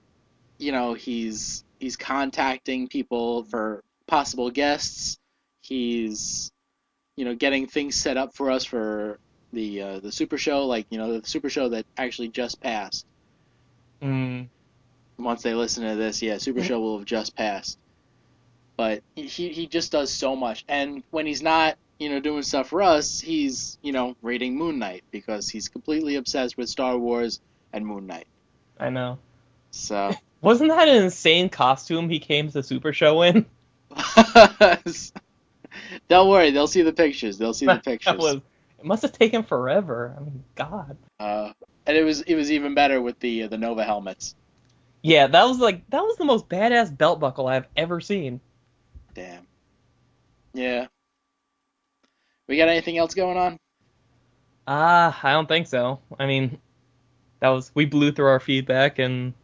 you 0.58 0.72
know, 0.72 0.94
he's 0.94 1.64
he's 1.82 1.96
contacting 1.96 2.88
people 2.88 3.44
for 3.44 3.82
possible 4.06 4.50
guests. 4.50 5.18
He's 5.60 6.50
you 7.16 7.26
know, 7.26 7.34
getting 7.34 7.66
things 7.66 7.96
set 7.96 8.16
up 8.16 8.34
for 8.34 8.50
us 8.50 8.64
for 8.64 9.18
the 9.52 9.82
uh, 9.82 10.00
the 10.00 10.10
super 10.10 10.38
show 10.38 10.66
like, 10.66 10.86
you 10.88 10.96
know, 10.96 11.20
the 11.20 11.26
super 11.26 11.50
show 11.50 11.68
that 11.68 11.84
actually 11.98 12.28
just 12.28 12.60
passed. 12.60 13.04
Mm, 14.00 14.48
Once 15.18 15.42
they 15.42 15.54
listen 15.54 15.86
to 15.86 15.94
this, 15.96 16.22
yeah, 16.22 16.38
super 16.38 16.62
show 16.62 16.80
will 16.80 16.98
have 16.98 17.06
just 17.06 17.36
passed. 17.36 17.78
But 18.76 19.02
he 19.14 19.26
he 19.26 19.66
just 19.66 19.92
does 19.92 20.10
so 20.10 20.34
much 20.34 20.64
and 20.68 21.02
when 21.10 21.26
he's 21.26 21.42
not 21.42 21.76
you 21.98 22.08
know, 22.08 22.18
doing 22.18 22.42
stuff 22.42 22.68
for 22.68 22.82
us, 22.82 23.20
he's, 23.20 23.78
you 23.80 23.92
know, 23.92 24.16
reading 24.22 24.56
Moon 24.56 24.80
Knight 24.80 25.04
because 25.12 25.48
he's 25.48 25.68
completely 25.68 26.16
obsessed 26.16 26.56
with 26.56 26.68
Star 26.68 26.98
Wars 26.98 27.40
and 27.72 27.86
Moon 27.86 28.08
Knight. 28.08 28.26
I 28.80 28.90
know. 28.90 29.20
So, 29.70 30.12
Wasn't 30.42 30.68
that 30.70 30.88
an 30.88 31.04
insane 31.04 31.48
costume 31.48 32.10
he 32.10 32.18
came 32.18 32.50
to 32.50 32.62
Super 32.62 32.92
Show 32.92 33.22
in? 33.22 33.46
don't 36.08 36.28
worry, 36.28 36.50
they'll 36.50 36.66
see 36.66 36.82
the 36.82 36.92
pictures. 36.92 37.38
They'll 37.38 37.54
see 37.54 37.66
the 37.66 37.80
pictures. 37.82 38.18
Was. 38.18 38.34
It 38.34 38.84
must 38.84 39.02
have 39.02 39.12
taken 39.12 39.44
forever. 39.44 40.14
I 40.16 40.20
mean, 40.20 40.42
God. 40.56 40.96
Uh, 41.20 41.52
and 41.86 41.96
it 41.96 42.02
was 42.02 42.22
it 42.22 42.34
was 42.34 42.50
even 42.50 42.74
better 42.74 43.00
with 43.00 43.20
the 43.20 43.46
the 43.46 43.56
Nova 43.56 43.84
helmets. 43.84 44.34
Yeah, 45.02 45.28
that 45.28 45.44
was 45.44 45.58
like 45.58 45.88
that 45.90 46.02
was 46.02 46.16
the 46.16 46.24
most 46.24 46.48
badass 46.48 46.96
belt 46.96 47.20
buckle 47.20 47.46
I've 47.46 47.66
ever 47.76 48.00
seen. 48.00 48.40
Damn. 49.14 49.46
Yeah. 50.52 50.86
We 52.48 52.56
got 52.56 52.68
anything 52.68 52.98
else 52.98 53.14
going 53.14 53.36
on? 53.36 53.58
Ah, 54.66 55.18
I 55.22 55.32
don't 55.32 55.48
think 55.48 55.68
so. 55.68 56.00
I 56.18 56.26
mean, 56.26 56.58
that 57.40 57.48
was 57.48 57.70
we 57.74 57.84
blew 57.84 58.12
through 58.12 58.26
our 58.26 58.40
feedback, 58.40 58.98
and 58.98 59.34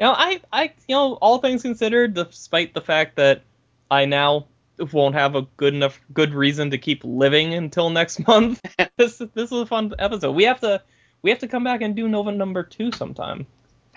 you 0.00 0.06
know, 0.06 0.14
I, 0.16 0.40
I, 0.50 0.72
you 0.88 0.94
know, 0.94 1.14
all 1.16 1.38
things 1.38 1.60
considered, 1.60 2.14
despite 2.14 2.72
the 2.72 2.80
fact 2.80 3.16
that 3.16 3.42
I 3.90 4.06
now 4.06 4.46
won't 4.92 5.14
have 5.14 5.34
a 5.34 5.42
good 5.58 5.74
enough 5.74 6.00
good 6.14 6.32
reason 6.32 6.70
to 6.70 6.78
keep 6.78 7.04
living 7.04 7.52
until 7.52 7.90
next 7.90 8.18
month. 8.26 8.62
this 8.96 9.18
this 9.18 9.52
is 9.52 9.60
a 9.60 9.66
fun 9.66 9.92
episode. 9.98 10.32
We 10.32 10.44
have 10.44 10.60
to 10.60 10.82
we 11.20 11.28
have 11.28 11.40
to 11.40 11.48
come 11.48 11.64
back 11.64 11.82
and 11.82 11.94
do 11.94 12.08
Nova 12.08 12.32
number 12.32 12.62
two 12.62 12.90
sometime. 12.92 13.46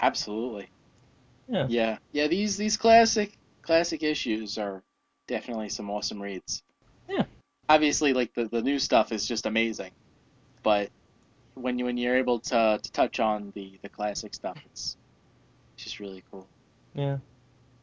Absolutely. 0.01 0.67
Yeah. 1.47 1.67
Yeah. 1.69 1.97
Yeah. 2.11 2.27
These 2.27 2.57
these 2.57 2.75
classic 2.75 3.37
classic 3.61 4.03
issues 4.03 4.57
are 4.57 4.83
definitely 5.27 5.69
some 5.69 5.89
awesome 5.89 6.21
reads. 6.21 6.63
Yeah. 7.07 7.23
Obviously, 7.69 8.11
like 8.11 8.33
the 8.33 8.49
the 8.49 8.61
new 8.61 8.77
stuff 8.77 9.13
is 9.13 9.25
just 9.25 9.45
amazing, 9.45 9.91
but 10.63 10.89
when 11.53 11.79
you 11.79 11.85
when 11.85 11.95
you're 11.95 12.17
able 12.17 12.39
to 12.39 12.77
to 12.83 12.91
touch 12.91 13.21
on 13.21 13.53
the 13.55 13.79
the 13.81 13.87
classic 13.87 14.33
stuff, 14.33 14.57
it's 14.65 14.97
just 15.83 15.99
really 15.99 16.23
cool. 16.31 16.47
Yeah. 16.93 17.17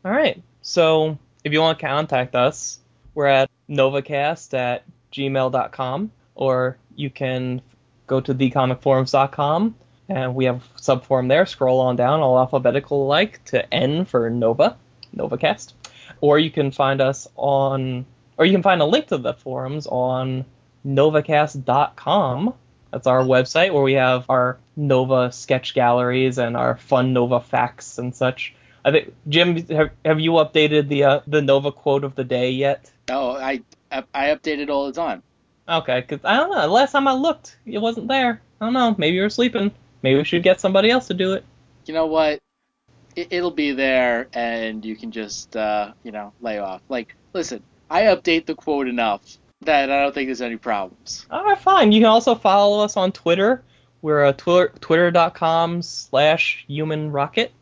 All 0.05 0.13
right. 0.13 0.43
So 0.63 1.19
if 1.45 1.53
you 1.53 1.61
want 1.61 1.79
to 1.79 1.87
contact 1.87 2.35
us, 2.35 2.79
we're 3.15 3.27
at 3.27 3.51
novacast 3.69 4.55
at 4.55 4.85
gmail.com, 5.13 6.13
or 6.35 6.77
you 6.95 7.11
can 7.11 7.63
go 8.07 8.21
to 8.21 8.35
thecomicforums.com, 8.35 9.75
and 10.09 10.35
we 10.35 10.45
have 10.45 10.57
a 10.57 10.79
subforum 10.79 11.29
there. 11.29 11.47
Scroll 11.47 11.81
on 11.81 11.97
down, 11.97 12.21
all 12.21 12.39
alphabetical 12.39 13.07
like, 13.07 13.45
to 13.47 13.75
N 13.75 14.05
for 14.05 14.29
Nova, 14.31 14.77
NovaCast. 15.15 15.75
Or 16.21 16.39
you 16.39 16.51
can 16.51 16.71
find 16.71 17.01
us 17.01 17.29
on, 17.37 18.05
or 18.37 18.45
you 18.45 18.53
can 18.53 18.63
find 18.63 18.81
a 18.81 18.85
link 18.85 19.07
to 19.09 19.19
the 19.19 19.35
forums 19.35 19.87
on 19.87 20.45
novacast.com. 20.87 22.55
That's 22.91 23.07
our 23.07 23.23
website 23.23 23.73
where 23.73 23.83
we 23.83 23.95
have 23.95 24.27
our 24.29 24.59
Nova 24.77 25.33
sketch 25.33 25.75
galleries 25.75 26.39
and 26.39 26.57
our 26.57 26.77
fun 26.77 27.13
Nova 27.13 27.41
facts 27.41 27.99
and 27.99 28.15
such. 28.15 28.55
I 28.85 28.91
think 28.91 29.15
Jim, 29.29 29.67
have, 29.69 29.91
have 30.05 30.21
you 30.21 30.33
updated 30.33 30.89
the 30.89 31.05
uh, 31.05 31.21
the 31.27 31.43
Nova 31.43 31.71
quote 31.71 32.05
of 32.05 32.15
the 32.15 32.25
day 32.25 32.51
yet? 32.51 32.91
Oh, 33.09 33.33
I 33.33 33.63
I 33.93 34.29
update 34.29 34.59
it 34.59 34.71
all 34.71 34.87
the 34.87 34.93
time. 34.93 35.23
Okay, 35.69 36.01
because 36.01 36.25
I 36.25 36.37
don't 36.37 36.51
know. 36.51 36.67
Last 36.67 36.93
time 36.93 37.07
I 37.07 37.13
looked, 37.13 37.57
it 37.67 37.79
wasn't 37.79 38.09
there. 38.09 38.41
I 38.61 38.65
don't 38.65 38.73
know. 38.73 38.95
Maybe 38.99 39.17
you 39.17 39.23
were 39.23 39.31
sleeping. 39.31 39.71
Maybe 40.03 40.19
we 40.19 40.25
should 40.25 40.43
get 40.43 40.61
somebody 40.61 40.91
else 40.91 41.09
to 41.09 41.15
do 41.15 41.35
it. 41.35 41.45
You 41.87 41.95
know 41.95 42.07
what? 42.07 42.41
It, 43.15 43.29
it'll 43.31 43.51
be 43.51 43.73
there, 43.73 44.29
and 44.33 44.85
you 44.85 44.97
can 44.97 45.13
just 45.13 45.57
uh, 45.57 45.93
you 46.03 46.11
know 46.11 46.33
lay 46.41 46.59
off. 46.59 46.81
Like, 46.89 47.15
listen, 47.33 47.63
I 47.91 48.03
update 48.03 48.47
the 48.47 48.55
quote 48.55 48.89
enough 48.89 49.39
that 49.63 49.91
I 49.91 50.03
don't 50.03 50.15
think 50.15 50.29
there's 50.29 50.41
any 50.41 50.57
problems. 50.57 51.27
All 51.31 51.45
right, 51.45 51.59
fine. 51.59 51.93
You 51.93 52.01
can 52.01 52.09
also 52.09 52.35
follow 52.35 52.83
us 52.85 52.97
on 52.97 53.13
Twitter. 53.13 53.63
We're 54.03 54.25
uh, 54.25 54.33
twitter, 54.33 54.73
twitter.com 54.81 55.83
slash 55.83 56.65
human 56.67 57.13
rocket. 57.13 57.53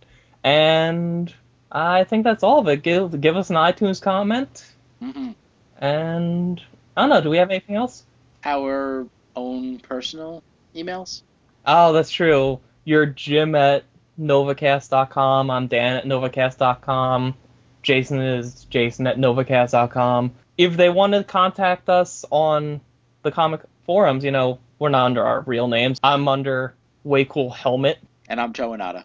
And 0.44 1.32
I 1.72 2.04
think 2.04 2.24
that's 2.24 2.42
all 2.44 2.61
of 2.61 2.68
it. 2.68 2.82
Give, 2.82 3.20
give 3.20 3.37
us 3.37 3.50
an 3.50 3.56
iTunes 3.56 4.00
comment. 4.00 4.64
hmm 5.00 5.30
And 5.78 6.62
I 6.96 7.02
don't 7.02 7.11
know. 7.11 7.20
Do 7.20 7.30
we 7.30 7.38
have 7.38 7.50
anything 7.50 7.74
else? 7.76 8.04
Our 8.44 9.06
own 9.34 9.78
personal 9.80 10.42
emails. 10.74 11.22
Oh, 11.66 11.92
that's 11.92 12.11
true. 12.11 12.61
You're 12.84 13.06
Jim 13.06 13.54
at 13.56 13.84
novacast.com. 14.18 15.50
I'm 15.50 15.66
Dan 15.66 15.96
at 15.96 16.04
novacast.com. 16.04 17.34
Jason 17.82 18.20
is 18.20 18.64
Jason 18.70 19.06
at 19.06 19.16
novacast.com. 19.16 20.32
If 20.59 20.77
they 20.77 20.90
want 20.90 21.12
to 21.12 21.23
contact 21.23 21.88
us 21.88 22.25
on 22.31 22.81
the 23.23 23.31
comic 23.31 23.61
forums, 23.87 24.25
you 24.25 24.33
know, 24.33 24.59
we're 24.81 24.88
not 24.88 25.07
under 25.07 25.25
our 25.25 25.42
real 25.42 25.68
names. 25.68 26.01
I'm 26.03 26.27
under 26.27 26.75
Way 27.05 27.25
Cool 27.25 27.51
Helmet. 27.51 27.99
And 28.29 28.40
I'm 28.40 28.53
Joe 28.53 28.71
Anata. 28.71 29.05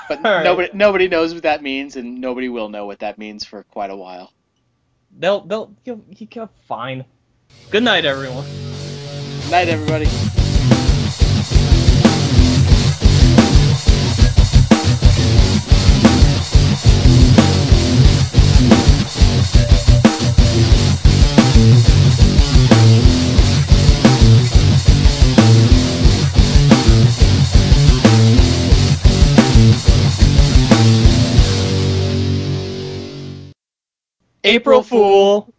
but 0.09 0.23
right. 0.23 0.45
nobody 0.45 0.69
nobody 0.75 1.09
knows 1.09 1.33
what 1.33 1.45
that 1.45 1.63
means, 1.63 1.97
and 1.97 2.21
nobody 2.21 2.51
will 2.51 2.69
know 2.69 2.85
what 2.85 2.99
that 2.99 3.17
means 3.17 3.47
for 3.47 3.63
quite 3.63 3.91
a 3.91 3.97
while. 3.97 4.31
they'll 5.19 5.41
they'll 5.41 5.75
you'll, 5.85 6.05
you'll 6.11 6.51
fine. 6.69 7.07
Good 7.71 7.83
night, 7.83 8.05
everyone. 8.05 8.45
Good 8.45 9.51
night, 9.51 9.69
everybody. 9.69 10.84
April 34.45 34.83
Fool. 34.83 35.53